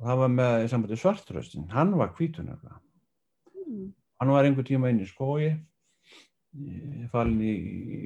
Og 0.00 0.08
það 0.08 0.20
var 0.22 0.32
með 0.32 0.56
í 0.64 0.70
sambandi 0.72 0.98
svartröstin. 0.98 1.68
Hann 1.70 1.94
var 1.98 2.12
hvítunar. 2.16 2.58
Mm. 3.54 3.92
Hann 4.20 4.32
var 4.34 4.46
einhver 4.46 4.66
tíma 4.66 4.90
inn 4.90 5.02
í 5.04 5.08
skói, 5.08 5.54
falinn 7.12 7.40
í, 7.42 7.54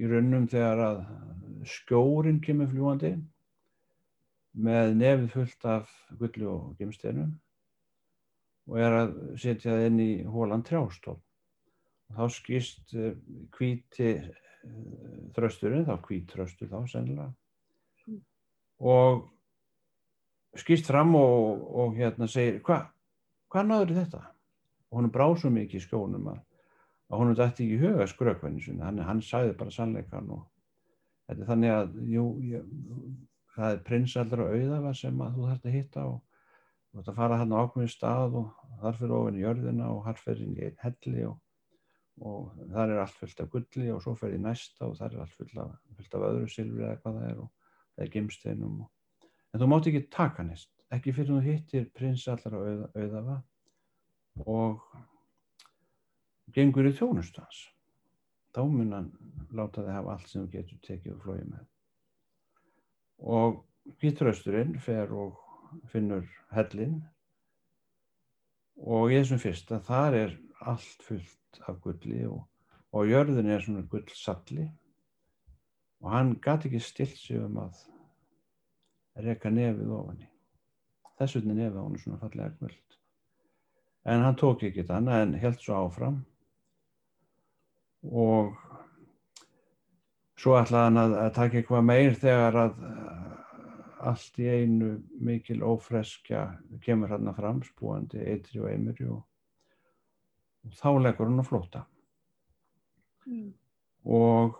í 0.03 0.09
runnum 0.09 0.46
þegar 0.48 0.85
að 0.85 1.01
skjórin 1.68 2.40
kemur 2.44 2.70
fljúandi 2.70 3.12
með 4.59 4.94
nefið 4.98 5.33
fullt 5.35 5.66
af 5.68 5.90
gullu 6.18 6.48
og 6.51 6.79
gemsteinum 6.79 7.35
og 8.68 8.79
er 8.83 8.94
að 8.94 9.12
setja 9.40 9.72
það 9.72 9.87
inn 9.88 10.01
í 10.05 10.11
hólan 10.29 10.64
trjástól. 10.66 11.16
Og 12.09 12.16
þá 12.18 12.37
skýst 12.38 12.94
uh, 12.96 13.12
hvíti 13.57 14.14
uh, 14.16 14.33
þrösturinn, 15.37 15.87
þá 15.88 15.96
hvít 16.05 16.33
þröstur 16.37 16.72
þá 16.72 16.81
sennilega 16.88 17.33
Mm. 18.09 18.20
og 18.79 19.27
skýst 20.57 20.89
fram 20.89 21.15
og, 21.19 21.65
og 21.77 21.97
hérna 21.99 22.29
segir 22.31 22.63
hvað 22.65 22.89
hva 23.49 23.65
náður 23.65 23.97
þetta? 24.03 24.23
og 24.91 25.01
hún 25.01 25.11
brá 25.13 25.27
svo 25.37 25.51
mikið 25.53 25.81
í 25.81 25.85
skjónum 25.85 26.31
að, 26.33 26.39
að 27.13 27.21
hún 27.23 27.35
dætti 27.37 27.67
ekki 27.67 27.81
huga 27.83 28.07
skrökvenni 28.09 28.63
sinni, 28.65 28.85
hann, 28.85 29.01
hann 29.05 29.21
sagði 29.25 29.57
bara 29.59 29.75
sannleikan 29.75 30.31
og 30.33 30.47
þetta 31.29 31.43
er 31.43 31.51
þannig 31.51 31.75
að 31.75 31.99
jú, 32.15 32.25
ég, 32.49 32.71
það 33.57 33.75
er 33.75 33.83
prinsaldra 33.89 34.49
auðafa 34.55 34.95
sem 34.97 35.21
að 35.25 35.37
þú 35.37 35.51
þarft 35.51 35.69
að 35.69 35.77
hitta 35.77 36.07
og 36.09 36.17
þú 36.23 36.99
þarft 37.01 37.13
að 37.13 37.21
fara 37.21 37.41
hann 37.43 37.53
á 37.53 37.61
ákveðin 37.61 37.93
stað 37.93 38.41
og 38.41 38.65
þar 38.81 38.99
fyrir 39.03 39.17
ofin 39.19 39.39
í 39.39 39.45
jörðina 39.45 39.93
og 39.93 40.03
þar 40.09 40.25
fyrir 40.25 40.49
í 40.49 40.67
einn 40.69 40.83
helli 40.87 41.25
og, 41.29 41.39
og 42.25 42.67
þar 42.73 42.95
er 42.95 43.03
allt 43.05 43.19
fullt 43.21 43.43
af 43.45 43.51
gulli 43.53 43.91
og 43.93 44.05
svo 44.05 44.15
fyrir 44.19 44.39
í 44.39 44.45
næsta 44.47 44.89
og 44.89 44.97
þar 45.01 45.17
er 45.17 45.25
allt 45.27 45.37
fullt 45.37 45.65
af, 45.65 45.75
fullt 45.99 46.17
af 46.17 46.29
öðru 46.31 46.53
silfri 46.55 46.87
eða 46.87 47.01
hvað 47.03 47.21
það 47.21 47.29
er 47.29 47.43
og 47.45 47.51
það 47.93 48.07
er 48.07 48.15
gimsteinum 48.17 48.81
og, 48.87 48.95
en 49.53 49.63
þú 49.63 49.71
mátt 49.71 49.89
ekki 49.91 50.07
taka 50.13 50.45
nýst 50.47 50.73
ekki 50.95 51.13
fyrir 51.13 51.35
þú 51.35 51.41
hittir 51.45 51.89
prinsaldra 51.97 52.61
auða, 52.61 52.89
auðafa 52.97 53.37
og 54.49 54.85
gengur 56.55 56.89
í 56.89 56.95
þjónustu 56.97 57.43
hans. 57.43 57.61
Þá 58.57 58.63
mun 58.73 58.95
hann 58.97 59.11
láta 59.55 59.85
þig 59.85 59.93
hafa 59.99 60.15
allt 60.15 60.31
sem 60.31 60.47
þú 60.47 60.53
getur 60.55 60.81
tekið 60.87 61.15
og 61.15 61.25
flóið 61.25 61.45
með. 61.53 61.67
Og 63.19 63.61
hvítrausturinn 64.01 64.79
fer 64.83 65.13
og 65.13 65.39
finnur 65.93 66.25
hellin 66.55 67.01
og 68.79 69.13
í 69.13 69.19
þessum 69.19 69.43
fyrsta 69.43 69.83
þar 69.85 70.17
er 70.23 70.37
allt 70.71 71.05
fullt 71.05 71.61
af 71.69 71.81
gulli 71.85 72.25
og, 72.29 72.47
og 72.97 73.11
jörðin 73.11 73.53
er 73.53 73.65
svona 73.65 73.85
gullsalli. 73.91 74.69
Og 76.01 76.13
hann 76.15 76.37
gati 76.41 76.71
ekki 76.71 76.81
stilt 76.81 77.19
sig 77.19 77.43
um 77.43 77.59
að 77.61 77.83
reka 79.25 79.51
nefið 79.51 79.93
ofan 79.95 80.23
í. 80.23 80.29
Þess 81.19 81.37
vegna 81.39 81.55
er 81.55 81.59
nefið 81.63 81.79
á 81.79 81.83
hann 81.83 82.01
svona 82.03 82.21
fallega 82.23 82.55
guld 82.61 82.97
en 84.09 84.25
hann 84.25 84.39
tók 84.41 84.63
ekki 84.65 84.81
þetta 84.83 84.99
annað 85.03 85.23
en 85.23 85.35
held 85.43 85.59
svo 85.61 85.79
áfram. 85.83 86.19
Og 88.09 88.55
svo 90.39 90.55
ætlaði 90.57 90.85
hann 90.87 91.01
að, 91.03 91.17
að 91.25 91.33
taka 91.37 91.59
eitthvað 91.59 91.89
meir 91.91 92.17
þegar 92.17 92.61
að 92.63 92.79
uh, 92.89 93.27
allt 94.09 94.39
í 94.41 94.47
einu 94.49 94.95
mikil 95.29 95.59
ófreskja 95.67 96.47
kemur 96.87 97.13
hann 97.13 97.35
fram 97.37 97.61
spúandi 97.67 98.23
eitri 98.23 98.63
og 98.63 98.71
eimuri 98.71 99.11
og, 99.11 99.23
og 100.65 100.79
þá 100.79 100.91
leggur 101.03 101.29
hann 101.29 101.43
á 101.43 101.51
flóta 101.51 101.85
Mm. 103.29 103.49
og 104.09 104.57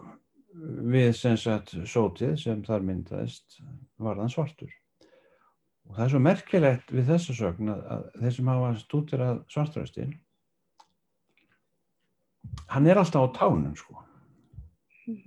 við 0.93 1.13
sem 1.17 1.37
sagt 1.41 1.71
sótið 1.89 2.35
sem 2.43 2.59
þar 2.67 2.83
myndaðist 2.85 3.61
var 3.99 4.21
hann 4.21 4.33
svartur. 4.33 4.71
Og 5.89 5.97
það 5.97 6.05
er 6.05 6.13
svo 6.13 6.23
merkilegt 6.23 6.91
við 6.93 7.09
þessa 7.09 7.37
sögn 7.37 7.73
að, 7.73 7.85
að 7.95 8.09
þeir 8.23 8.35
sem 8.37 8.51
hafa 8.53 8.73
stútir 8.83 9.25
að 9.25 9.39
svartröstin 9.53 10.17
hann 12.69 12.89
er 12.89 13.01
alltaf 13.01 13.25
á 13.25 13.37
tánum 13.37 13.77
sko. 13.77 14.03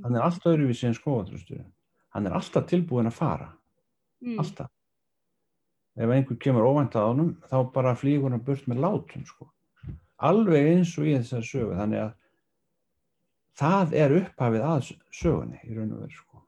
Hann 0.03 0.15
er 0.15 0.25
alltaf 0.25 0.51
öðruvísi 0.53 0.87
en 0.89 0.97
skóatröstur 0.97 1.63
hann 2.11 2.27
er 2.27 2.35
alltaf 2.37 2.67
tilbúin 2.69 3.09
að 3.09 3.17
fara. 3.17 3.49
Mm. 4.21 4.37
alltaf. 4.39 4.69
Ef 5.97 6.11
einhver 6.13 6.37
kemur 6.39 6.67
óvænt 6.69 6.95
að 6.95 7.07
honum 7.09 7.31
þá 7.49 7.57
bara 7.73 7.95
flýgur 7.97 8.31
hann 8.31 8.43
burt 8.45 8.67
með 8.69 8.83
látum 8.85 9.25
sko. 9.25 9.49
alveg 10.21 10.67
eins 10.69 10.91
og 11.01 11.07
í 11.09 11.15
þessari 11.17 11.47
sögu 11.49 11.77
þannig 11.79 12.03
að 12.03 12.11
það 13.57 13.95
er 13.97 14.13
upphafið 14.19 14.65
að 14.67 14.91
sögunni 15.09 15.61
í 15.65 15.73
raun 15.73 15.95
og 15.95 16.03
veru 16.03 16.17
sko. 16.19 16.43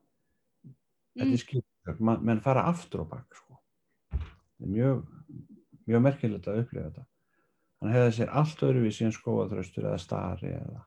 þetta 1.17 1.31
er 1.31 1.41
skiptög, 1.41 1.72
Man, 1.99 2.21
menn 2.23 2.39
fara 2.41 2.63
aftur 2.69 3.03
á 3.03 3.05
bak 3.09 3.35
sko. 3.35 3.57
er 4.63 4.67
mjög 4.71 5.01
mjög 5.87 6.01
merkilegt 6.05 6.47
að 6.47 6.61
upplifa 6.63 6.85
þetta 6.89 7.05
hann 7.83 7.91
hefði 7.91 8.13
sér 8.17 8.29
allt 8.39 8.61
öðruvísi 8.63 9.03
en 9.05 9.11
skóatröstur 9.11 9.83
eða 9.89 9.99
stari 9.99 10.53
eða, 10.55 10.85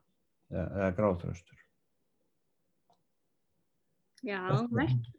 eða, 0.51 0.67
eða 0.79 0.91
gráþröstur 0.97 1.59
Já, 4.25 4.41
Þetta- 4.49 4.73
merk. 4.73 5.13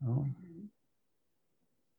Já, 0.00 0.34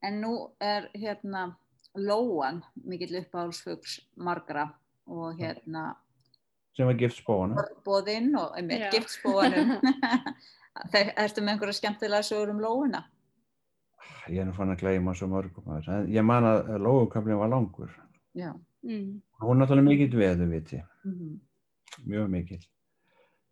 En 0.04 0.22
nú 0.22 0.52
er 0.60 0.90
hérna 0.98 1.56
lóan 1.96 2.64
mikill 2.84 3.20
uppáhalsfugs 3.22 4.00
margra 4.18 4.74
og 5.08 5.38
hérna 5.40 5.96
sem 6.76 6.86
var 6.88 6.94
gift 6.98 7.18
spóana. 7.22 7.64
boðinn 7.86 8.36
og 8.40 8.56
einmitt 8.58 8.92
giftspóanum. 8.92 9.76
Þeir, 10.92 11.12
ertu 11.20 11.42
með 11.44 11.54
einhverja 11.54 11.74
skemmtilega 11.78 12.24
sögur 12.24 12.50
um 12.54 12.60
lóuna? 12.64 13.04
Ég 14.30 14.42
er 14.42 14.46
nú 14.50 14.54
fann 14.58 14.74
að 14.74 14.82
gleyma 14.84 15.14
svo 15.16 15.28
mörgum 15.28 15.68
að 15.68 15.80
þessu. 15.82 15.94
En 16.00 16.12
ég 16.14 16.26
man 16.26 16.44
að 16.44 16.76
lógukablin 16.82 17.38
var 17.40 17.50
langur. 17.50 17.94
Já. 18.38 18.52
Mm. 18.84 19.22
Hún 19.42 19.56
er 19.56 19.62
náttúrulega 19.62 19.90
mikill 19.90 20.18
veðuviti, 20.18 20.84
Mm 21.06 21.40
mjög 22.08 22.30
mikill. 22.30 22.64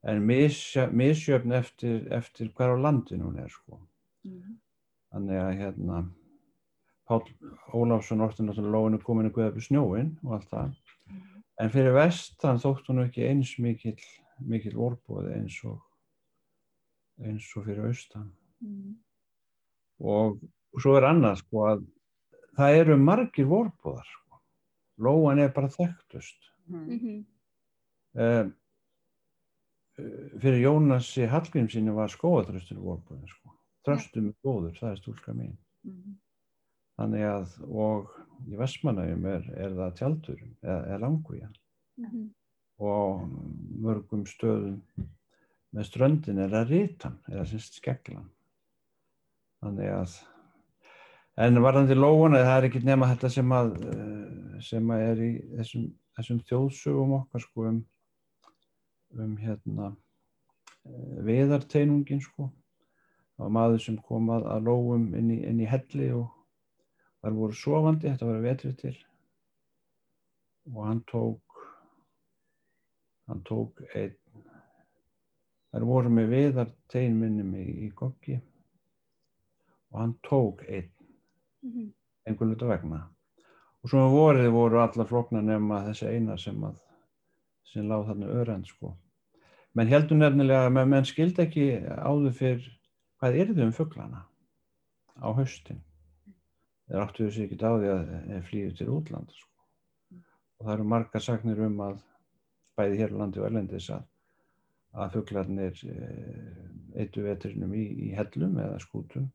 En 0.07 0.21
misjö- 0.27 0.91
misjöfn 0.91 1.51
eftir, 1.51 2.07
eftir 2.13 2.51
hver 2.55 2.71
á 2.71 2.77
landinu 2.79 3.25
hún 3.25 3.39
er 3.39 3.49
sko. 3.49 3.79
-hmm. 4.25 4.55
Þannig 5.11 5.35
að 5.35 5.57
hérna, 5.57 6.09
Páll 7.07 7.25
Ólafsson 7.73 8.21
orti 8.21 8.43
náttúrulega 8.43 8.71
lóinu 8.71 9.03
komin 9.03 9.25
að 9.25 9.33
guða 9.33 9.47
upp 9.49 9.57
í 9.57 9.61
snjóin 9.65 10.17
og 10.23 10.33
allt 10.33 10.49
það. 10.49 10.75
En 11.59 11.69
fyrir 11.69 11.93
vestan 11.93 12.57
þótt 12.57 12.87
hún 12.87 13.03
ekki 13.03 13.27
eins 13.27 13.59
mikill, 13.59 13.99
mikill 14.39 14.75
vorbóði 14.75 15.33
eins 15.33 15.63
og, 15.65 15.81
eins 17.19 17.57
og 17.57 17.65
fyrir 17.65 17.87
austan. 17.87 18.31
Og 19.99 20.39
svo 20.79 20.95
er 20.97 21.07
annað 21.09 21.41
sko 21.43 21.65
að 21.71 21.83
það 22.59 22.77
eru 22.83 22.97
margir 23.01 23.49
vorbóðar 23.49 24.07
sko. 24.07 24.39
Lóan 24.99 25.41
er 25.43 25.51
bara 25.55 25.71
þekktust. 25.71 26.49
Mhm. 26.69 27.25
Um, 28.19 28.55
fyrir 30.39 30.63
Jónasi 30.63 31.27
Hallgrímsinni 31.29 31.93
var 31.93 32.11
skóatröstur 32.11 32.79
vorbóðin 32.79 33.27
sko. 33.29 33.53
Tröstum 33.85 34.31
er 34.31 34.35
góður, 34.43 34.75
það 34.79 34.91
er 34.91 34.99
stúlka 35.01 35.35
mín. 35.35 35.55
Þannig 36.99 37.23
að, 37.23 37.53
og 37.71 38.09
í 38.47 38.57
Vestmannaugum 38.59 39.25
er, 39.31 39.45
er 39.55 39.75
það 39.77 39.93
tjaldur, 39.99 40.41
eða, 40.63 40.79
eða 40.87 40.99
langvíja. 41.05 41.49
Mhm. 41.99 42.25
Og 42.79 42.91
á 42.91 43.03
mörgum 43.83 44.25
stöðum 44.27 44.81
með 45.75 45.87
ströndin 45.87 46.39
er 46.43 46.51
það 46.51 46.73
rítan, 46.73 47.17
eða 47.29 47.45
sérst 47.47 47.79
skeglan. 47.79 48.27
Þannig 49.59 49.91
að, 49.91 50.13
en 51.45 51.61
varðandi 51.63 51.97
lóuna, 51.97 52.43
það 52.45 52.57
er 52.57 52.67
ekki 52.69 52.83
nema 52.87 53.09
þetta 53.11 53.31
sem 53.35 53.55
að, 53.55 53.73
eh, 53.93 54.61
sem 54.69 54.93
að 54.95 55.05
er 55.07 55.23
í 55.25 55.31
þessum, 55.57 55.89
þessum 56.19 56.39
þjóðsögum 56.51 57.17
okkar 57.19 57.43
sko 57.43 57.67
um, 57.71 57.81
um 59.19 59.35
hérna 59.41 59.91
eh, 60.85 61.19
viðarteinungin 61.27 62.23
sko. 62.23 62.49
Var 63.39 63.53
maður 63.55 63.83
sem 63.83 63.99
kom 64.07 64.31
að, 64.35 64.47
að 64.51 64.71
lóum 64.71 65.11
inn 65.15 65.29
í, 65.35 65.43
inn 65.47 65.61
í 65.63 65.69
helli 65.69 66.09
og 66.15 66.27
þar 67.19 67.37
voru 67.37 67.55
sofandi, 67.55 68.11
þetta 68.11 68.27
var 68.31 68.43
vetrið 68.43 68.75
til 68.79 68.97
og 70.75 70.85
hann 70.85 71.03
tók 71.09 71.63
hann 73.29 73.41
tók 73.45 73.81
einn 73.95 74.15
þar 75.69 75.85
voru 75.85 76.11
með 76.13 76.31
viðar 76.33 76.71
teinminnum 76.91 77.53
í, 77.57 77.65
í 77.85 77.89
goggi 77.95 78.39
og 79.91 79.99
hann 80.03 80.15
tók 80.27 80.63
einn 80.67 80.89
Mhm. 81.63 81.91
einhvern 82.25 82.53
veit 82.55 82.61
vegna 82.69 82.99
og 83.83 83.89
svo 83.89 84.05
vorið 84.11 84.51
voru 84.51 84.79
allar 84.79 85.07
flokna 85.07 85.41
nema 85.41 85.81
þessi 85.87 86.07
eina 86.13 86.37
sem 86.37 86.59
að 86.63 86.77
sem 87.65 87.87
láð 87.89 88.05
þarna 88.09 88.27
örend 88.41 88.67
sko 88.67 88.93
menn 89.75 89.91
heldur 89.91 90.17
nefnilega 90.17 90.67
að 90.67 90.73
menn, 90.73 90.89
menn 90.89 91.05
skildi 91.05 91.43
ekki 91.45 91.65
áður 91.85 92.33
fyrr 92.39 92.69
hvað 93.19 93.39
yrði 93.43 93.65
um 93.67 93.71
fuglana 93.75 94.23
á 95.19 95.27
haustin 95.35 95.81
þeir 96.87 97.03
áttu 97.03 97.27
þessi 97.27 97.43
ekki 97.45 97.59
á 97.59 97.71
því 97.75 97.89
að 97.95 98.45
flýðu 98.49 98.77
til 98.77 98.87
útlanda 98.95 99.35
sko. 99.35 99.49
og 100.59 100.65
það 100.65 100.73
eru 100.73 100.87
margar 100.93 101.21
sagnir 101.25 101.59
um 101.67 101.81
að 101.85 101.99
bæði 102.79 103.01
hér 103.01 103.13
á 103.15 103.19
landi 103.19 103.41
og 103.41 103.49
erlendis 103.49 103.89
að, 103.93 104.05
að 104.95 105.11
fuglarnir 105.17 105.83
e, 105.83 105.97
eittu 107.03 107.23
vetrinum 107.27 107.75
í, 107.75 107.83
í 108.07 108.13
hellum 108.15 108.57
eða 108.63 108.79
skútum 108.79 109.27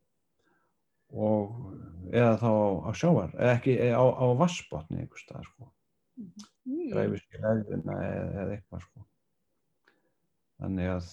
og 1.14 1.70
eða 2.14 2.34
þá 2.42 2.50
á, 2.84 2.90
sjávar 2.98 3.30
eða 3.38 3.54
ekki 3.58 3.74
eða 3.78 3.98
á, 4.02 4.04
á 4.18 4.26
vassbotni 4.42 5.00
einhver 5.04 5.22
stað 5.22 5.46
sko 5.50 5.70
Mm. 6.64 6.90
dræfi 6.94 7.18
sér 7.18 7.40
leðina 7.42 7.94
eða, 8.00 8.26
eða 8.40 8.52
eitthvað 8.54 8.82
sko 8.84 9.00
þannig 10.62 10.90
að 10.92 11.08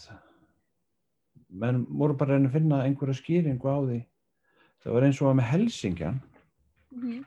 menn 1.50 1.80
voru 1.90 2.14
bara 2.20 2.38
að 2.38 2.52
finna 2.54 2.84
einhverja 2.86 3.18
skýringu 3.18 3.66
á 3.68 3.78
því 3.82 3.98
það 4.84 4.94
var 4.94 5.08
eins 5.08 5.22
og 5.22 5.32
að 5.32 5.40
með 5.42 5.50
Helsingjan 5.52 6.22
Mhm. 6.92 7.26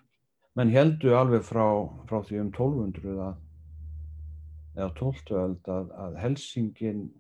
menn 0.56 0.70
heldu 0.70 1.14
alveg 1.18 1.42
frá, 1.42 1.66
frá 2.06 2.22
því 2.22 2.40
um 2.40 2.52
1200 2.52 3.18
að 3.18 3.36
eða 4.76 4.94
12. 4.94 5.34
öld 5.42 5.62
að, 5.66 5.90
að 5.98 6.16
Helsingin 6.22 7.10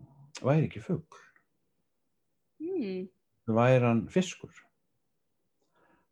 væri 0.40 0.68
ekki 0.68 0.80
fugl 0.86 1.20
Mm. 2.62 3.08
væri 3.48 3.80
hann 3.84 4.06
fiskur 4.08 4.54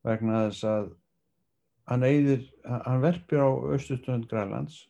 vegna 0.05 0.47
þess 0.49 0.65
að 0.69 0.89
hann 1.91 2.03
eyðir, 2.07 2.43
hann 2.65 3.03
verpir 3.03 3.43
á 3.43 3.49
austustönd 3.51 4.29
Grænlands 4.31 4.89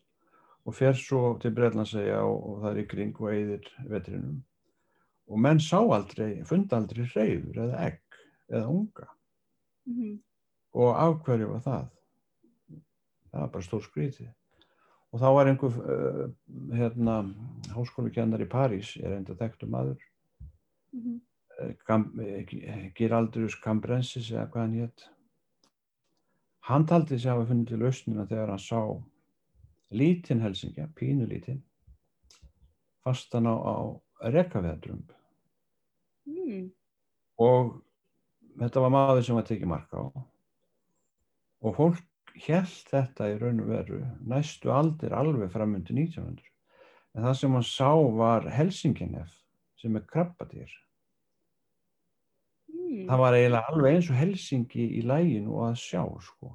og 0.66 0.74
fer 0.78 0.92
svo 0.94 1.38
til 1.42 1.50
Breitlandsegja 1.56 2.20
og, 2.22 2.36
og 2.50 2.60
það 2.62 2.70
er 2.76 2.82
í 2.82 2.88
kring 2.90 3.16
og 3.20 3.32
eyðir 3.32 3.68
vetrinum 3.90 4.42
og 5.32 5.38
menn 5.40 5.60
sá 5.62 5.78
aldrei, 5.80 6.42
fund 6.44 6.72
aldrei 6.76 7.06
reyður 7.14 7.62
eða 7.66 7.80
egg 7.88 8.00
eða 8.52 8.68
unga 8.68 9.08
Mhm. 9.86 10.20
og 10.74 10.92
af 10.96 11.16
hverju 11.26 11.48
var 11.50 11.60
það? 11.64 11.88
Það 13.32 13.40
var 13.40 13.48
bara 13.56 13.62
stór 13.66 13.82
skrítið 13.82 14.28
og 15.12 15.20
þá 15.20 15.26
var 15.34 15.46
einhver 15.50 15.74
uh, 15.82 16.28
hérna, 16.76 17.16
háskólukennar 17.74 18.40
í 18.44 18.46
París 18.48 18.92
er 19.02 19.16
enda 19.16 19.34
þekktu 19.34 19.66
maður 19.68 19.98
Mhm. 20.92 21.16
eh, 21.16 21.20
Giraldrus 22.98 23.56
Cambrensis 23.62 24.30
eða 24.32 24.46
hvað 24.50 24.62
hann 24.62 24.78
hétt 24.80 25.06
hann 26.68 26.86
taldi 26.86 27.18
sig 27.18 27.30
hafa 27.30 27.48
funnið 27.50 27.72
til 27.72 27.82
lausnina 27.82 28.26
þegar 28.30 28.54
hann 28.54 28.62
sá 28.62 28.80
lítinn 29.92 30.40
helsingja, 30.42 30.88
pínu 30.96 31.26
lítinn 31.28 31.62
fastan 33.04 33.48
á, 33.50 33.54
á 33.58 33.76
rekaveðadrömb 34.30 35.10
Mm. 36.22 36.68
og 37.42 37.82
þetta 38.60 38.80
var 38.84 38.92
maður 38.94 39.24
sem 39.26 39.34
var 39.34 39.46
tekið 39.48 39.70
marka 39.72 40.04
á. 40.06 40.06
Og 41.66 41.74
fólk 41.74 42.34
held 42.46 42.76
þetta 42.92 43.26
í 43.32 43.38
raun 43.40 43.58
og 43.64 43.72
veru 43.72 43.98
næstu 44.30 44.70
aldir 44.70 45.16
alveg 45.18 45.50
framundi 45.50 45.96
1900 45.96 46.46
en 47.16 47.26
það 47.26 47.34
sem 47.40 47.56
hann 47.58 47.66
sá 47.66 47.90
var 48.20 48.46
Helsinginef 48.54 49.34
sem 49.82 49.98
er 49.98 50.06
krabbadýr 50.12 50.70
Mm. 52.92 53.06
það 53.08 53.20
var 53.22 53.36
eiginlega 53.38 53.72
alveg 53.72 53.94
eins 53.96 54.08
og 54.12 54.18
Helsingi 54.18 54.86
í 54.98 55.02
læginu 55.08 55.54
og 55.56 55.68
að 55.70 55.78
sjá 55.80 56.02
sko, 56.26 56.50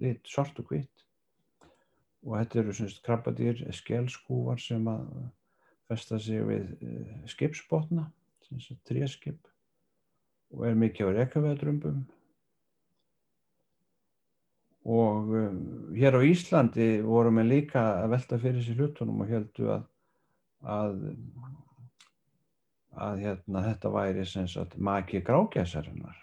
lit 0.00 0.30
svart 0.30 0.60
og 0.62 0.70
hvitt. 0.72 1.04
Og 2.26 2.38
þetta 2.40 2.60
eru 2.62 2.74
semst 2.74 3.02
krabbadýr 3.06 3.60
skelskúvar 3.76 4.58
sem 4.62 4.88
að 4.90 5.04
festa 5.86 6.18
sig 6.18 6.42
við 6.48 6.70
uh, 6.80 7.10
skipsbotna 7.30 8.08
semst 8.48 8.80
tréskip. 8.88 9.38
Og 10.56 10.64
er 10.66 10.78
mikið 10.78 11.12
á 11.12 11.16
rekaveðdrömbum 11.20 12.04
og 14.86 15.32
um, 15.34 15.56
hér 15.98 16.14
á 16.14 16.22
Íslandi 16.22 17.02
vorum 17.02 17.40
við 17.42 17.48
líka 17.50 17.82
að 18.04 18.12
velta 18.14 18.38
fyrir 18.38 18.62
sér 18.62 18.78
hlutunum 18.78 19.24
og 19.24 19.32
heldu 19.34 19.70
að 19.74 19.86
að, 20.62 21.00
að 22.96 23.20
hérna, 23.24 23.62
þetta 23.66 23.90
væri 23.92 24.24
sagt 24.48 24.76
maki 24.78 25.20
grágæsarinnar 25.22 26.16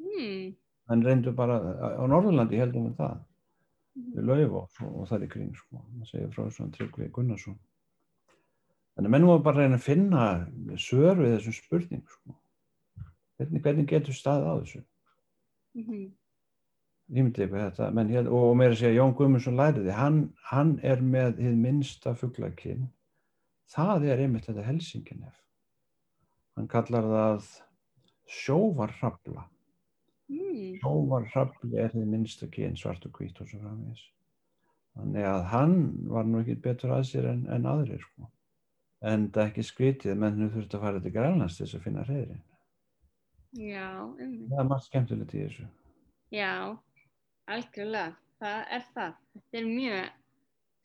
Mm. 0.00 0.54
en 0.90 1.02
reyndu 1.04 1.32
bara 1.36 1.58
á 1.60 2.02
Norðurlandi 2.08 2.56
heldum 2.58 2.88
við 2.90 2.96
það 2.96 3.18
Mhm. 3.96 4.12
við 4.14 4.24
Laufás 4.24 4.80
og, 4.82 5.00
og 5.00 5.08
það 5.08 5.24
í 5.24 5.30
kring 5.30 5.54
sko. 5.56 5.82
það 5.98 6.06
segir 6.10 6.30
frá 6.34 6.50
svona 6.50 6.72
Tryggvi 6.72 7.10
Gunnarsson 7.12 7.58
þannig 8.96 9.06
að 9.06 9.10
menn 9.10 9.26
voru 9.26 9.42
bara 9.42 9.56
að 9.56 9.60
reyna 9.64 9.76
að 9.76 9.86
finna 9.86 10.46
svör 10.76 11.16
við 11.16 11.36
þessum 11.38 11.52
spurning 11.54 12.02
sko. 12.08 12.34
hvernig, 13.38 13.62
hvernig 13.62 13.86
getur 13.88 14.12
staðið 14.14 14.46
á 14.46 14.54
þessu 14.60 14.84
Mhm. 15.76 16.12
ég 17.10 17.24
myndi 17.24 17.42
eitthvað 17.42 17.70
þetta 17.72 17.92
menn, 17.94 18.08
hér, 18.08 18.26
og 18.30 18.56
meira 18.56 18.72
að 18.74 18.78
segja 18.78 19.00
Jón 19.02 19.14
Guðmundsson 19.16 19.56
læriði 19.56 19.92
hann, 19.92 20.32
hann 20.44 20.78
er 20.82 20.96
með 20.96 21.38
hið 21.38 21.56
minnsta 21.56 22.14
fuglakinn 22.14 22.88
það 23.68 24.04
er 24.10 24.18
einmitt 24.18 24.46
þetta 24.46 24.64
Helsinginef 24.64 25.34
hann 26.56 26.68
kallar 26.70 27.08
það 27.14 27.48
sjóvarhrafla 28.40 29.48
Mm. 30.30 30.76
sjóvarhrafli 30.78 31.74
er 31.82 31.90
hið 31.90 32.04
minnsta 32.06 32.46
kyn 32.54 32.76
svart 32.78 33.02
og 33.08 33.16
hvít 33.18 33.40
og 33.42 33.48
svo 33.50 33.58
framvegis 33.58 34.04
þannig 34.94 35.24
að 35.26 35.40
hann 35.50 35.72
var 36.12 36.28
nú 36.28 36.42
ekki 36.42 36.54
betur 36.62 36.92
að 36.94 37.08
sér 37.08 37.26
en, 37.32 37.40
en 37.50 37.66
aðrir 37.66 37.98
sko. 38.04 38.28
en 39.02 39.26
það 39.34 39.48
ekki 39.48 39.64
skrítið 39.66 40.20
menn 40.22 40.38
nú 40.38 40.46
þurfti 40.54 40.78
að 40.78 40.84
fara 40.86 41.02
til 41.02 41.12
Grænlands 41.16 41.56
til 41.58 41.66
þess 41.66 41.78
að 41.80 41.84
finna 41.88 42.06
reyðrin 42.06 42.42
Já, 43.58 43.88
um, 44.06 44.36
það 44.52 44.62
er 44.62 44.68
margt 44.70 44.86
skemmtilegt 44.86 45.34
í 45.34 45.42
þessu 45.48 45.66
já, 46.30 46.78
algjörlega, 47.50 48.14
það 48.38 48.74
er 48.76 48.84
það. 48.94 49.14
Þetta 49.34 49.58
er 49.58 49.66
mjög 49.66 50.12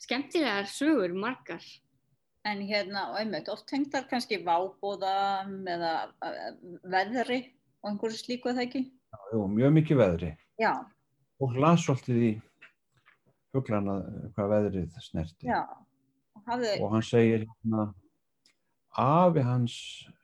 skemmtilegar 0.02 0.70
sögur, 0.74 1.14
margar. 1.14 1.68
En 2.46 2.60
hérna, 2.62 3.08
og 3.12 3.20
einmitt, 3.20 3.48
oft 3.50 3.66
tengdar 3.70 4.06
kannski 4.10 4.38
vábóðam 4.46 5.64
eða 5.66 5.94
eh, 6.28 6.52
veðri 6.94 7.40
og 7.82 7.90
einhverju 7.90 8.20
slíku 8.20 8.52
er 8.52 8.60
það 8.60 8.68
ekki? 8.68 8.82
Jú, 9.34 9.46
mjög 9.50 9.74
mikið 9.80 10.02
veðri 10.02 10.30
Já, 10.62 10.72
og 11.42 11.58
las 11.60 11.84
svolítið 11.86 12.22
í 12.22 12.32
fuglana 13.56 14.00
hvað 14.36 14.52
veðrið 14.54 15.00
snerti 15.04 15.50
já. 15.50 15.62
Og 16.36 16.50
hafði, 16.50 16.74
og 16.84 16.94
hann 16.94 17.06
segir 17.06 17.46
hérna 17.46 17.88
afi 19.06 19.44
hans 19.46 19.78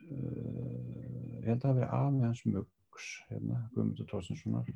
uh, 0.08 1.42
ég 1.42 1.50
held 1.52 1.66
að 1.66 1.82
það 1.82 1.82
hafi 1.82 1.90
afi 2.00 2.26
hans 2.28 2.46
Muggs 2.48 3.10
hérna, 3.30 3.62
Guðmundur 3.74 4.10
Tósinssonar 4.12 4.72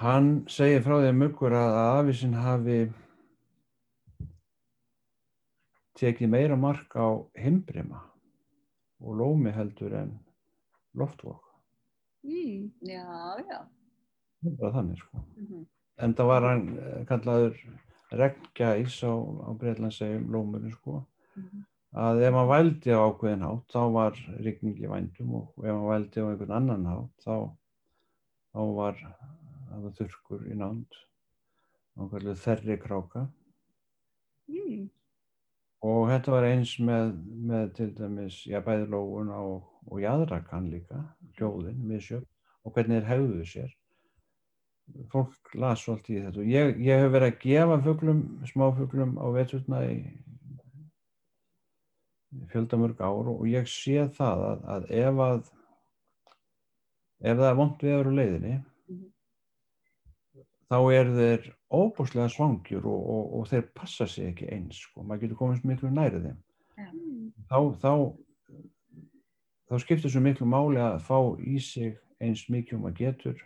hann 0.00 0.30
segir 0.52 0.84
frá 0.84 0.98
því 0.98 1.10
að 1.10 1.20
Muggur 1.22 1.56
að 1.56 1.80
afi 1.82 2.16
sinn 2.20 2.36
hafi 2.36 2.80
tekið 5.96 6.30
meira 6.32 6.56
mark 6.60 6.92
á 6.96 7.06
himbrima 7.40 8.02
og 9.00 9.16
lómi 9.20 9.52
heldur 9.56 9.94
en 10.02 10.14
loftvokk 10.96 11.42
Mm. 12.26 12.72
já, 12.82 13.04
já. 13.46 13.58
það 14.42 14.54
bara 14.58 14.72
þannig 14.74 14.98
sko 14.98 15.20
mhm, 15.36 15.60
en 16.02 16.14
það 16.18 16.26
var 16.26 16.42
hann 16.48 16.64
eh, 16.82 17.04
kallaður 17.06 17.60
regngæs 18.18 18.96
á, 19.06 19.12
á 19.14 19.48
Breitlandsegjum 19.60 20.24
lómurinn 20.34 20.72
sko 20.74 21.04
mhm. 21.36 21.60
að 21.94 22.24
ef 22.26 22.34
maður 22.34 22.50
vældi 22.50 22.90
á 22.90 22.98
ákveðin 23.06 23.44
hátt 23.46 23.70
þá 23.76 23.82
var 23.94 24.18
rigning 24.42 24.74
í 24.82 24.90
vændum 24.90 25.36
og 25.38 25.52
ef 25.62 25.70
maður 25.70 25.92
vældi 25.92 26.18
á 26.18 26.26
einhvern 26.32 26.56
annan 26.58 26.88
hátt 26.90 27.28
þá, 27.28 27.36
þá 28.50 28.60
var 28.80 28.98
það 29.70 29.86
var 29.86 29.96
þurrkur 30.00 30.42
í 30.50 30.58
nánd 30.64 30.98
og 31.96 32.10
kalluð 32.16 32.42
þerri 32.42 32.80
kráka 32.82 33.28
Mm. 34.50 34.88
Og 35.86 36.10
þetta 36.10 36.34
var 36.34 36.46
eins 36.48 36.76
með, 36.82 37.10
með 37.50 37.66
til 37.78 37.88
dæmis, 37.96 38.42
já 38.50 38.60
bæði 38.64 38.88
lóuna 38.92 39.40
og, 39.42 39.66
og 39.86 40.00
jaðrakan 40.02 40.70
líka, 40.72 41.02
hljóðin, 41.38 41.82
misjöfn 41.86 42.26
og 42.66 42.74
hvernig 42.74 43.02
þeir 43.02 43.10
hefðu 43.12 43.48
sér. 43.50 43.74
Fólk 45.10 45.54
las 45.58 45.82
svolítið 45.82 46.16
í 46.16 46.22
þetta 46.24 46.42
og 46.42 46.50
ég, 46.50 46.76
ég 46.86 47.02
hef 47.02 47.12
verið 47.14 47.32
að 47.32 47.40
gefa 47.42 47.78
fuglum, 47.82 48.22
smáfuglum 48.46 49.16
á 49.18 49.26
veturna 49.34 49.82
í 49.90 49.96
fjöldamörg 52.52 53.00
ár 53.02 53.30
og 53.32 53.44
ég 53.50 53.66
sé 53.70 54.06
það 54.16 54.42
að, 54.50 54.64
að 54.74 54.88
ef 55.00 55.20
að 55.26 55.38
ef 57.26 57.38
það 57.38 57.48
er 57.48 57.58
vond 57.58 57.82
viður 57.82 58.10
á 58.10 58.12
leiðinni 58.20 58.56
Mhm. 58.86 59.06
þá 60.70 60.78
eru 60.94 61.14
þeir 61.16 61.46
óbúslega 61.72 62.28
svangjur 62.30 62.84
og, 62.86 63.00
og, 63.10 63.24
og 63.40 63.48
þeir 63.50 63.64
passa 63.74 64.06
sig 64.06 64.30
ekki 64.32 64.48
eins 64.54 64.78
sko. 64.84 65.02
maður 65.02 65.26
getur 65.26 65.40
komist 65.44 65.64
miklu 65.64 65.90
nærið 65.90 66.28
þeim 66.30 66.42
Mm. 66.76 67.30
þá, 67.48 67.58
þá, 67.80 67.92
þá 69.70 69.78
skiptir 69.80 70.12
svo 70.12 70.20
miklu 70.20 70.44
máli 70.46 70.76
að 70.76 70.98
fá 71.06 71.16
í 71.40 71.56
sig 71.62 71.96
eins 72.20 72.42
mikið 72.52 72.76
um 72.76 72.84
að 72.90 72.98
getur 73.00 73.40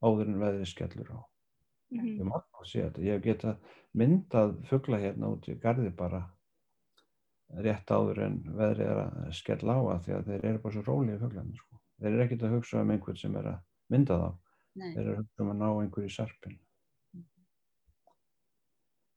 áður 0.00 0.30
en 0.30 0.38
veðrið 0.40 0.70
skellur 0.70 1.10
á. 1.12 1.20
Mhm. 1.92 2.14
Ég 2.16 2.24
má 2.24 2.38
að 2.40 2.64
sé 2.70 2.80
þetta. 2.86 3.02
Ég 3.04 3.18
hef 3.18 3.22
getað 3.26 3.56
myndað 3.94 4.54
fugla 4.70 5.00
hérna 5.02 5.28
út 5.34 5.48
í 5.52 5.58
garði 5.60 5.90
bara 5.96 6.22
rétt 7.60 7.90
áður 7.92 8.22
en 8.24 8.38
veðrið 8.46 8.86
er 8.88 9.00
að 9.04 9.32
skella 9.36 9.76
á 9.76 9.80
að 9.94 10.04
því 10.06 10.16
að 10.16 10.26
þeir 10.30 10.44
eru 10.50 10.58
bara 10.64 10.74
svo 10.74 10.82
rólið 10.86 11.20
fuglarnir. 11.24 11.60
Sko. 11.60 11.80
Þeir 12.00 12.12
eru 12.12 12.24
ekkert 12.24 12.42
að 12.46 12.54
hugsa 12.56 12.80
um 12.80 12.90
einhvern 12.94 13.20
sem 13.20 13.36
er 13.36 13.50
að 13.52 13.60
mynda 13.90 14.18
þá. 14.22 14.28
Nei, 14.80 14.90
Þeir 14.94 15.02
eru 15.04 15.12
að 15.12 15.20
hugsa 15.20 15.44
um 15.44 15.50
að 15.50 15.60
ná 15.60 15.68
einhverju 15.70 16.08
í 16.08 16.14
sarpin. 16.16 16.58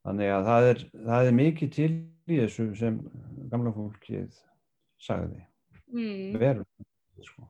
Þannig 0.04 0.34
að 0.36 0.50
það 0.50 0.70
er, 0.70 0.84
það 1.08 1.30
er 1.30 1.36
mikið 1.38 1.74
til 1.78 1.92
í 2.28 2.40
þessu 2.42 2.68
sem 2.80 3.00
gamla 3.52 3.72
fólkið 3.76 4.30
sagði. 5.04 5.44
Mm. 5.94 6.38
Verum, 6.42 6.68
sko. 7.24 7.48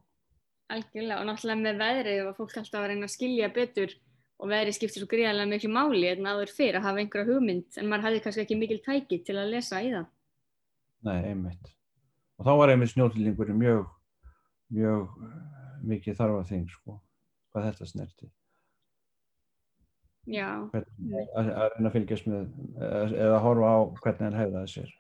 Algjörlega 0.74 1.22
og 1.22 1.30
náttúrulega 1.30 1.62
með 1.62 1.80
veðrið 1.82 2.24
var 2.28 2.36
fólk 2.38 2.58
alltaf 2.62 2.82
að 2.82 2.90
reyna 2.92 3.08
að 3.08 3.14
skilja 3.14 3.50
betur 3.54 3.94
og 4.42 4.50
veðrið 4.52 4.78
skiptir 4.78 5.04
svo 5.04 5.10
gríðarlega 5.12 5.50
miklu 5.50 5.72
máli 5.74 6.10
en 6.10 6.30
áður 6.30 6.54
fyrir 6.54 6.80
að 6.80 6.88
hafa 6.88 7.04
einhverja 7.04 7.30
hugmynd 7.30 7.80
en 7.80 7.90
maður 7.90 8.08
hafði 8.08 8.22
kannski 8.26 8.44
ekki 8.44 8.60
mikil 8.60 8.80
tæki 8.86 9.22
til 9.26 9.38
að 9.40 9.54
lesa 9.54 9.82
í 9.84 9.92
það. 9.94 10.08
Nei, 11.08 11.18
einmitt. 11.32 11.74
Og 12.40 12.48
þá 12.48 12.54
var 12.60 12.74
einmitt 12.74 12.94
snjótillingur 12.94 13.54
mjög, 13.56 13.84
mjög 14.74 15.18
eh, 15.28 15.36
mikið 15.94 16.18
þarfa 16.20 16.46
þing, 16.50 16.66
sko, 16.74 16.98
hvað 17.54 17.70
þetta 17.70 17.90
snerti. 17.92 18.30
Já, 20.24 20.48
Hvernig, 20.72 21.26
að, 21.36 21.48
að 21.52 21.66
reyna 21.74 21.90
að 21.90 21.96
fylgjast 21.98 22.28
með, 22.32 22.44
eða, 22.80 23.00
eða 23.26 23.40
horfa 23.44 23.72
á 23.76 23.80
hvernig 24.04 24.24
hann 24.24 24.38
hefðaði 24.40 24.72
sér. 24.72 24.94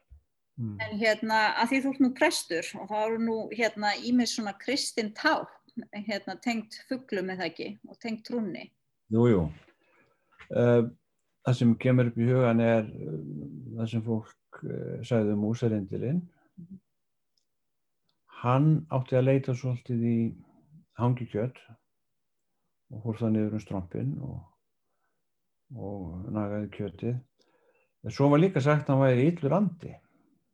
Mm. 0.59 0.73
En 0.83 0.97
hérna, 0.99 1.37
að 1.61 1.69
því 1.71 1.79
þú 1.83 1.91
ert 1.93 2.01
nú 2.03 2.09
prestur 2.17 2.71
og 2.81 2.89
þá 2.91 2.97
eru 2.99 3.21
nú 3.23 3.37
hérna 3.55 3.93
ímið 4.03 4.29
svona 4.33 4.53
kristin 4.59 5.13
tá, 5.17 5.47
hérna 5.95 6.35
tengt 6.43 6.77
fuglum 6.89 7.31
með 7.31 7.39
það 7.39 7.49
ekki 7.49 7.69
og 7.87 7.99
tengt 8.03 8.25
trúnni. 8.27 8.67
Jú, 9.13 9.25
jú. 9.31 9.47
Uh, 10.51 10.91
það 11.47 11.59
sem 11.61 11.73
kemur 11.81 12.11
upp 12.11 12.19
í 12.19 12.29
hugan 12.29 12.61
er 12.61 12.85
uh, 12.91 13.17
það 13.79 13.91
sem 13.95 14.05
fólk 14.05 14.63
uh, 14.67 14.99
sagði 15.07 15.37
um 15.37 15.43
músarindilinn. 15.47 16.23
Hann 18.43 18.73
átti 18.91 19.15
að 19.17 19.29
leita 19.29 19.55
svolítið 19.55 20.03
í 20.03 20.17
hangikjöt 20.99 21.63
og 22.93 23.05
fór 23.05 23.21
það 23.23 23.37
niður 23.37 23.55
um 23.57 23.63
strompin 23.63 24.17
og, 24.21 24.41
og 25.75 26.25
nagaði 26.33 26.69
kjötið. 26.73 27.19
En 28.03 28.11
svo 28.13 28.29
var 28.31 28.41
líka 28.41 28.61
sagt 28.61 28.89
að 28.89 28.97
hann 28.97 29.05
væri 29.05 29.27
illur 29.31 29.55
andi, 29.57 29.93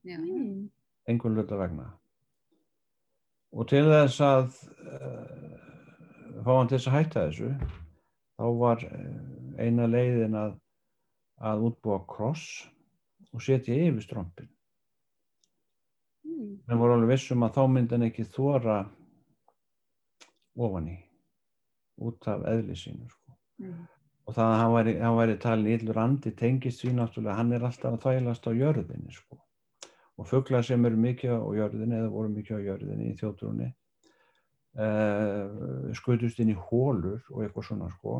Já, 0.05 0.17
mm. 0.17 0.69
einhvern 1.09 1.37
hluta 1.39 1.57
vegna. 1.59 1.87
Og 3.57 3.65
til 3.67 3.87
þess 3.89 4.19
að 4.21 4.51
uh, 4.85 6.43
fá 6.45 6.51
hann 6.53 6.69
til 6.69 6.77
þess 6.77 6.91
að 6.91 6.97
hætta 6.97 7.25
þessu, 7.27 7.49
þá 8.39 8.45
var 8.61 8.85
eh, 8.85 9.65
eina 9.65 9.89
leiðin 9.89 10.37
að, 10.39 10.53
að 11.41 11.65
útbúa 11.71 12.03
kross 12.07 12.45
og 13.33 13.43
setja 13.43 13.75
yfir 13.75 14.05
strompin. 14.05 14.47
Mm. 16.23 16.53
En 16.69 16.79
voru 16.79 16.95
alveg 16.95 17.15
vissum 17.15 17.43
að 17.43 17.57
þá 17.57 17.61
myndi 17.73 17.97
hann 17.97 18.07
ekki 18.07 18.29
þóra 18.29 18.79
ofan 20.59 20.91
í, 20.93 20.97
út 22.05 22.29
af 22.29 22.45
eðli 22.53 22.77
sínu. 22.77 23.09
Sko. 23.09 23.39
Mhm. 23.65 23.87
Og 24.29 24.35
það 24.37 24.51
að 24.53 24.59
hann 24.61 24.73
væri, 24.75 24.91
hann 25.01 25.15
væri 25.17 25.35
talin 25.41 25.71
illur 25.73 25.97
andi 25.97 26.31
tengist 26.37 26.83
því 26.83 26.91
náttúrulega, 26.99 27.37
hann 27.39 27.53
er 27.55 27.63
alltaf 27.65 27.95
að 27.95 28.03
þvælast 28.03 28.43
á 28.45 28.51
jörðinni. 28.53 29.13
Sko. 29.15 29.39
Og 30.21 30.27
fuglar 30.29 30.65
sem 30.67 30.85
eru 30.85 30.99
mikið 31.01 31.33
á 31.33 31.49
jörðinni 31.57 31.97
eða 31.97 32.11
voru 32.13 32.29
mikið 32.35 32.59
á 32.61 32.65
jörðinni 32.67 33.07
í 33.09 33.15
þjóttrúni 33.17 33.69
uh, 34.77 35.89
skutust 35.97 36.43
inn 36.43 36.53
í 36.53 36.59
hólur 36.69 37.23
og 37.33 37.41
eitthvað 37.41 37.69
svona 37.71 37.89
sko. 37.95 38.19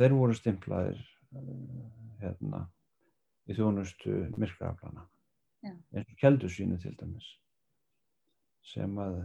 Þeir 0.00 0.16
voru 0.18 0.34
stimplaðir 0.34 0.98
uh, 0.98 1.44
hérna 2.24 2.64
í 3.46 3.54
þjónustu 3.54 4.24
myrkraaflana. 4.34 5.06
Já. 5.62 5.72
eins 5.94 6.06
og 6.06 6.18
keldusvínu 6.20 6.76
til 6.78 6.92
dæmis 7.00 7.26
sem 8.62 8.92
að 9.02 9.16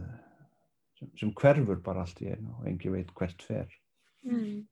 sem, 0.98 1.10
sem 1.20 1.30
hverfur 1.38 1.78
bara 1.84 2.02
allt 2.02 2.18
í 2.24 2.30
einu 2.32 2.56
og 2.56 2.66
engi 2.66 2.90
veit 2.90 3.12
hvert 3.14 3.42
fer 3.46 3.70
Mm. 4.24 4.64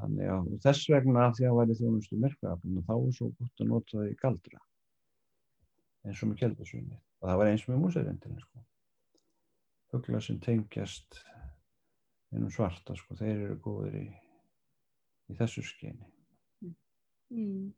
Þannig 0.00 0.30
að 0.34 0.46
þess 0.64 0.88
vegna 0.90 1.28
því 1.36 1.46
að 1.48 1.58
væri 1.60 1.76
þjónustu 1.80 2.18
myrkraaflana 2.22 2.84
þá 2.88 2.94
er 2.96 3.12
svo 3.18 3.28
gott 3.38 3.60
að 3.64 3.68
nota 3.72 3.98
það 3.98 4.10
í 4.10 4.16
galdra 4.22 4.60
eins 6.06 6.22
og 6.24 6.30
með 6.32 6.40
keldusvínu 6.42 6.96
og 6.96 7.28
það 7.28 7.38
var 7.42 7.50
eins 7.52 7.66
með 7.68 7.80
músarindin 7.84 8.40
sko. 8.42 8.64
fuglar 9.92 10.22
sem 10.24 10.38
tengjast 10.40 11.20
einum 12.32 12.50
svarta 12.50 12.94
sko, 12.96 13.14
þeir 13.14 13.42
eru 13.44 13.58
góðir 13.60 13.98
í, 14.00 14.06
í 15.30 15.38
þessu 15.38 15.62
skyni 15.66 16.08
Mm. 17.32 17.70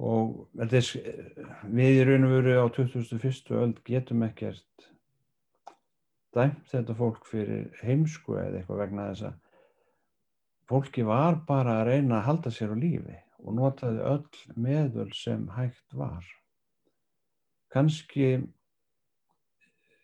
og 0.00 0.48
þetta 0.56 0.76
er, 0.78 0.84
s- 0.86 1.66
við 1.68 1.98
í 1.98 2.04
raun 2.08 2.24
og 2.24 2.30
veru 2.32 2.54
á 2.64 2.66
21. 2.72 3.50
öld 3.60 3.82
getum 3.84 4.22
ekkert 4.24 4.86
dæmt 6.34 6.64
þetta 6.72 6.96
fólk 6.96 7.26
fyrir 7.28 7.68
heimsku 7.82 8.38
eða 8.40 8.62
eitthvað 8.62 8.80
vegna 8.86 9.04
þess 9.10 9.26
að 9.28 9.36
fólki 10.70 11.04
var 11.06 11.40
bara 11.48 11.80
að 11.80 11.88
reyna 11.90 12.18
að 12.18 12.26
halda 12.28 12.52
sér 12.54 12.74
á 12.74 12.76
lífi 12.78 13.16
og 13.44 13.56
notaði 13.58 14.04
öll 14.08 14.60
meðöl 14.66 15.10
sem 15.16 15.46
hægt 15.56 15.96
var. 15.96 16.24
Kanski 17.74 18.28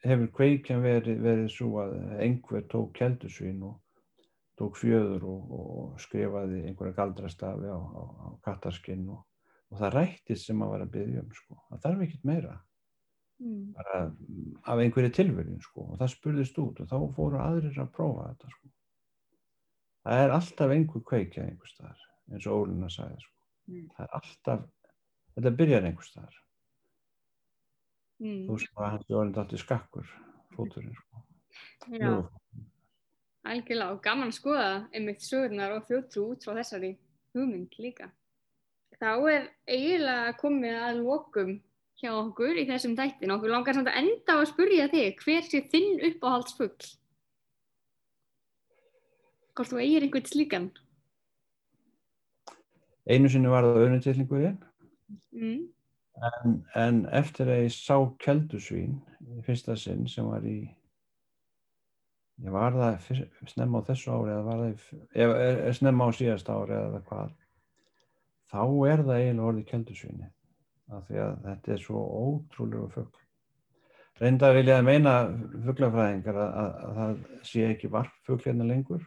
hefur 0.04 0.30
kveikjan 0.36 0.82
verið, 0.84 1.20
verið 1.24 1.50
svo 1.54 1.70
að 1.84 1.96
einhver 2.24 2.64
tók 2.72 2.92
keldusvín 2.96 3.62
og 3.68 3.78
tók 4.60 4.76
fjöður 4.76 5.26
og, 5.28 5.52
og 5.60 6.00
skrifaði 6.02 6.64
einhverja 6.68 6.96
galdrastafi 6.98 7.68
á, 7.72 7.80
á, 7.80 8.02
á 8.04 8.26
kattaskinn 8.44 9.06
og, 9.12 9.22
og 9.70 9.80
það 9.80 9.94
rættist 9.96 10.48
sem 10.48 10.64
að 10.64 10.74
var 10.74 10.84
að 10.84 10.92
byggja 10.96 11.22
um 11.24 11.30
sko. 11.36 11.60
Það 11.70 11.86
þarf 11.86 12.04
ekkert 12.06 12.28
meira. 12.32 12.58
Mm. 13.40 13.72
bara 13.72 14.12
af 14.68 14.78
einhverju 14.82 15.10
tilverjun 15.16 15.62
sko 15.64 15.86
og 15.86 15.94
það 15.96 16.10
spurðist 16.12 16.58
út 16.60 16.80
og 16.82 16.88
þá 16.90 16.96
fóru 17.16 17.38
aðrir 17.40 17.78
að 17.80 17.92
prófa 17.94 18.26
þetta 18.28 18.50
sko. 18.52 18.72
Það 20.00 20.22
er 20.24 20.34
alltaf 20.34 20.72
einhver 20.74 21.02
kveikja 21.10 21.44
einhver 21.44 21.70
staðar 21.70 22.06
eins 22.30 22.46
og 22.46 22.62
Ólina 22.64 22.88
sagði 22.92 23.18
sko. 23.24 23.34
Mm. 23.70 23.86
Það 23.96 24.04
er 24.04 24.14
alltaf, 24.18 24.66
þetta 25.36 25.52
byrjar 25.60 25.88
einhver 25.88 26.08
staðar. 26.08 26.36
Mm. 28.20 28.42
Þú 28.48 28.58
sem 28.62 28.80
að 28.80 28.92
hans 28.94 29.08
er 29.08 29.18
orðin 29.20 29.40
alltaf 29.42 29.64
skakkur 29.64 30.12
fóturinn 30.54 30.96
sko. 30.98 31.24
Já, 31.90 32.12
algjörlega 33.50 33.94
og 33.94 34.02
gaman 34.04 34.30
að 34.30 34.36
skoða 34.36 34.70
einmitt 34.94 35.24
sögurnar 35.24 35.74
og 35.78 35.86
þjóttrú 35.88 36.26
út 36.34 36.44
frá 36.44 36.54
þessari 36.60 36.92
hugmynd 37.34 37.76
líka. 37.80 38.10
Þá 39.00 39.12
er 39.32 39.48
eiginlega 39.70 40.36
komið 40.40 40.78
að 40.84 41.02
lokum 41.06 41.52
hjá 42.00 42.10
okkur 42.12 42.58
í 42.60 42.66
þessum 42.68 42.96
þættin. 42.98 43.32
Okkur 43.34 43.52
langar 43.52 43.76
samt 43.76 43.90
að 43.90 44.00
enda 44.02 44.36
á 44.36 44.38
að 44.40 44.50
spurja 44.52 44.88
þig, 44.92 45.22
hver 45.24 45.46
sé 45.46 45.62
þinn 45.72 46.02
uppáhaldsfugl? 46.10 46.90
Hvort 49.60 49.74
þú 49.74 49.80
eigir 49.82 50.06
einhvern 50.06 50.24
slíkan? 50.24 50.66
Einu 53.04 53.28
sinni 53.28 53.50
var 53.52 53.66
það 53.68 53.82
öðnutillingurinn 53.84 54.58
Mm. 55.34 55.68
en, 56.26 56.54
en 56.74 56.96
eftir 57.18 57.48
að 57.50 57.64
ég 57.64 57.74
sá 57.74 57.96
keldusvín 58.22 58.96
í 59.36 59.42
fyrsta 59.46 59.76
sinn 59.78 60.08
sem 60.10 60.26
var 60.26 60.42
í 60.46 60.56
ég 62.40 62.54
var 62.54 62.74
það 62.74 62.98
fyr, 63.04 63.20
snemma 63.50 63.82
á 63.82 63.86
þessu 63.90 64.10
ári 64.14 64.32
eða 64.32 64.46
var 64.48 64.62
það 64.62 64.82
er, 65.14 65.34
er 65.68 65.76
snemma 65.78 66.08
á 66.08 66.10
síðast 66.18 66.50
ári 66.50 66.76
eða 66.78 67.02
hvað 67.10 67.36
þá 68.50 68.62
er 68.90 69.04
það 69.04 69.14
eiginlega 69.20 69.48
orðið 69.52 69.68
keldusvíni 69.70 70.30
af 70.90 71.06
því 71.08 71.22
að 71.26 71.38
þetta 71.46 71.74
er 71.76 71.84
svo 71.84 72.04
ótrúlega 72.24 72.90
fugl 72.96 73.24
reynda 74.22 74.52
vil 74.56 74.66
ég 74.66 74.76
að 74.78 74.88
meina 74.90 75.16
fuglafræðingar 75.68 76.42
að, 76.46 76.52
að, 76.64 76.76
að 76.88 77.00
það 77.00 77.48
sé 77.52 77.66
ekki 77.70 77.94
varpfugl 77.98 78.42
hérna 78.46 78.70
lengur 78.70 79.06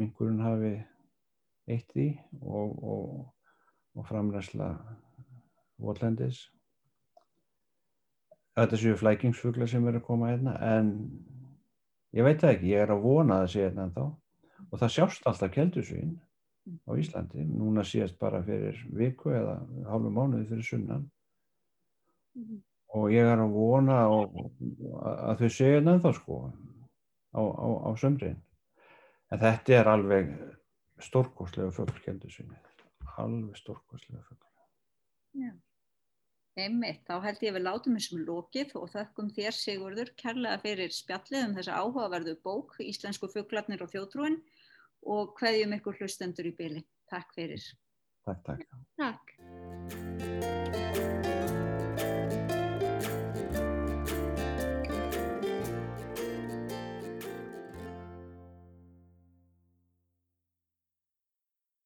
Minkurinn 0.00 0.42
hafi 0.42 0.72
eitt 1.70 1.94
í 1.98 2.08
og, 2.40 2.72
og, 2.82 3.12
og 3.96 4.08
framræsla 4.08 4.72
votlendis. 5.82 6.46
Þetta 8.56 8.80
séu 8.80 8.98
flækingsfuglar 9.00 9.70
sem 9.70 9.86
eru 9.88 10.02
að 10.02 10.08
koma 10.08 10.32
hérna 10.32 10.56
en 10.74 10.90
ég 12.16 12.26
veit 12.26 12.42
það 12.42 12.56
ekki, 12.56 12.72
ég 12.74 12.84
er 12.84 12.92
að 12.92 13.06
vona 13.06 13.38
að 13.38 13.46
það 13.46 13.54
sé 13.54 13.64
hérna 13.66 13.86
ennþá. 13.88 14.10
Og 14.68 14.80
það 14.80 14.94
sjást 14.96 15.26
alltaf 15.28 15.54
keldusvín 15.54 16.12
á 16.86 16.90
Íslandi, 16.94 17.44
núna 17.48 17.84
síðast 17.86 18.18
bara 18.20 18.42
fyrir 18.46 18.76
viku 18.96 19.32
eða 19.34 19.56
hálfu 19.88 20.12
mánuði 20.14 20.46
fyrir 20.50 20.68
sunnan. 20.68 21.08
Mm. 22.32 22.62
og 22.96 23.10
ég 23.12 23.28
er 23.28 23.40
að 23.40 23.52
vona 23.52 23.98
og, 24.12 24.36
að 25.00 25.42
þau 25.42 25.50
séu 25.52 25.74
hérna 25.74 25.96
ennþá 25.96 26.12
sko 26.16 26.38
á, 27.36 27.40
á, 27.40 27.68
á 27.88 27.90
sömrin 28.00 28.38
en 29.32 29.42
þetta 29.42 29.76
er 29.80 29.90
alveg 29.92 30.32
stórkostlega 31.02 31.74
fugl 31.74 31.98
keldusvíni 32.04 32.58
alveg 33.18 33.58
stórkostlega 33.60 34.24
fugl 34.28 34.42
Einmitt, 36.52 37.00
þá 37.08 37.14
held 37.24 37.44
ég 37.46 37.54
við 37.56 37.62
látum 37.64 37.94
þessum 37.96 38.24
lokið 38.26 38.74
og 38.76 38.90
þökkum 38.92 39.30
þér 39.32 39.54
Sigurður 39.56 40.10
kærlega 40.20 40.58
fyrir 40.60 40.92
spjallið 40.92 41.46
um 41.46 41.54
þessa 41.56 41.78
áhugaverðu 41.80 42.34
bók 42.44 42.74
Íslensku 42.84 43.30
fuglarnir 43.32 43.80
og 43.80 43.88
þjótrúin 43.94 44.36
og 45.14 45.32
hveðjum 45.38 45.72
ykkur 45.78 45.96
hlustendur 46.02 46.50
í 46.50 46.52
byli. 46.58 46.82
Takk 47.08 47.32
fyrir. 47.38 47.64
Takk, 48.28 48.44
takk 48.50 48.66
Takk. 49.00 49.32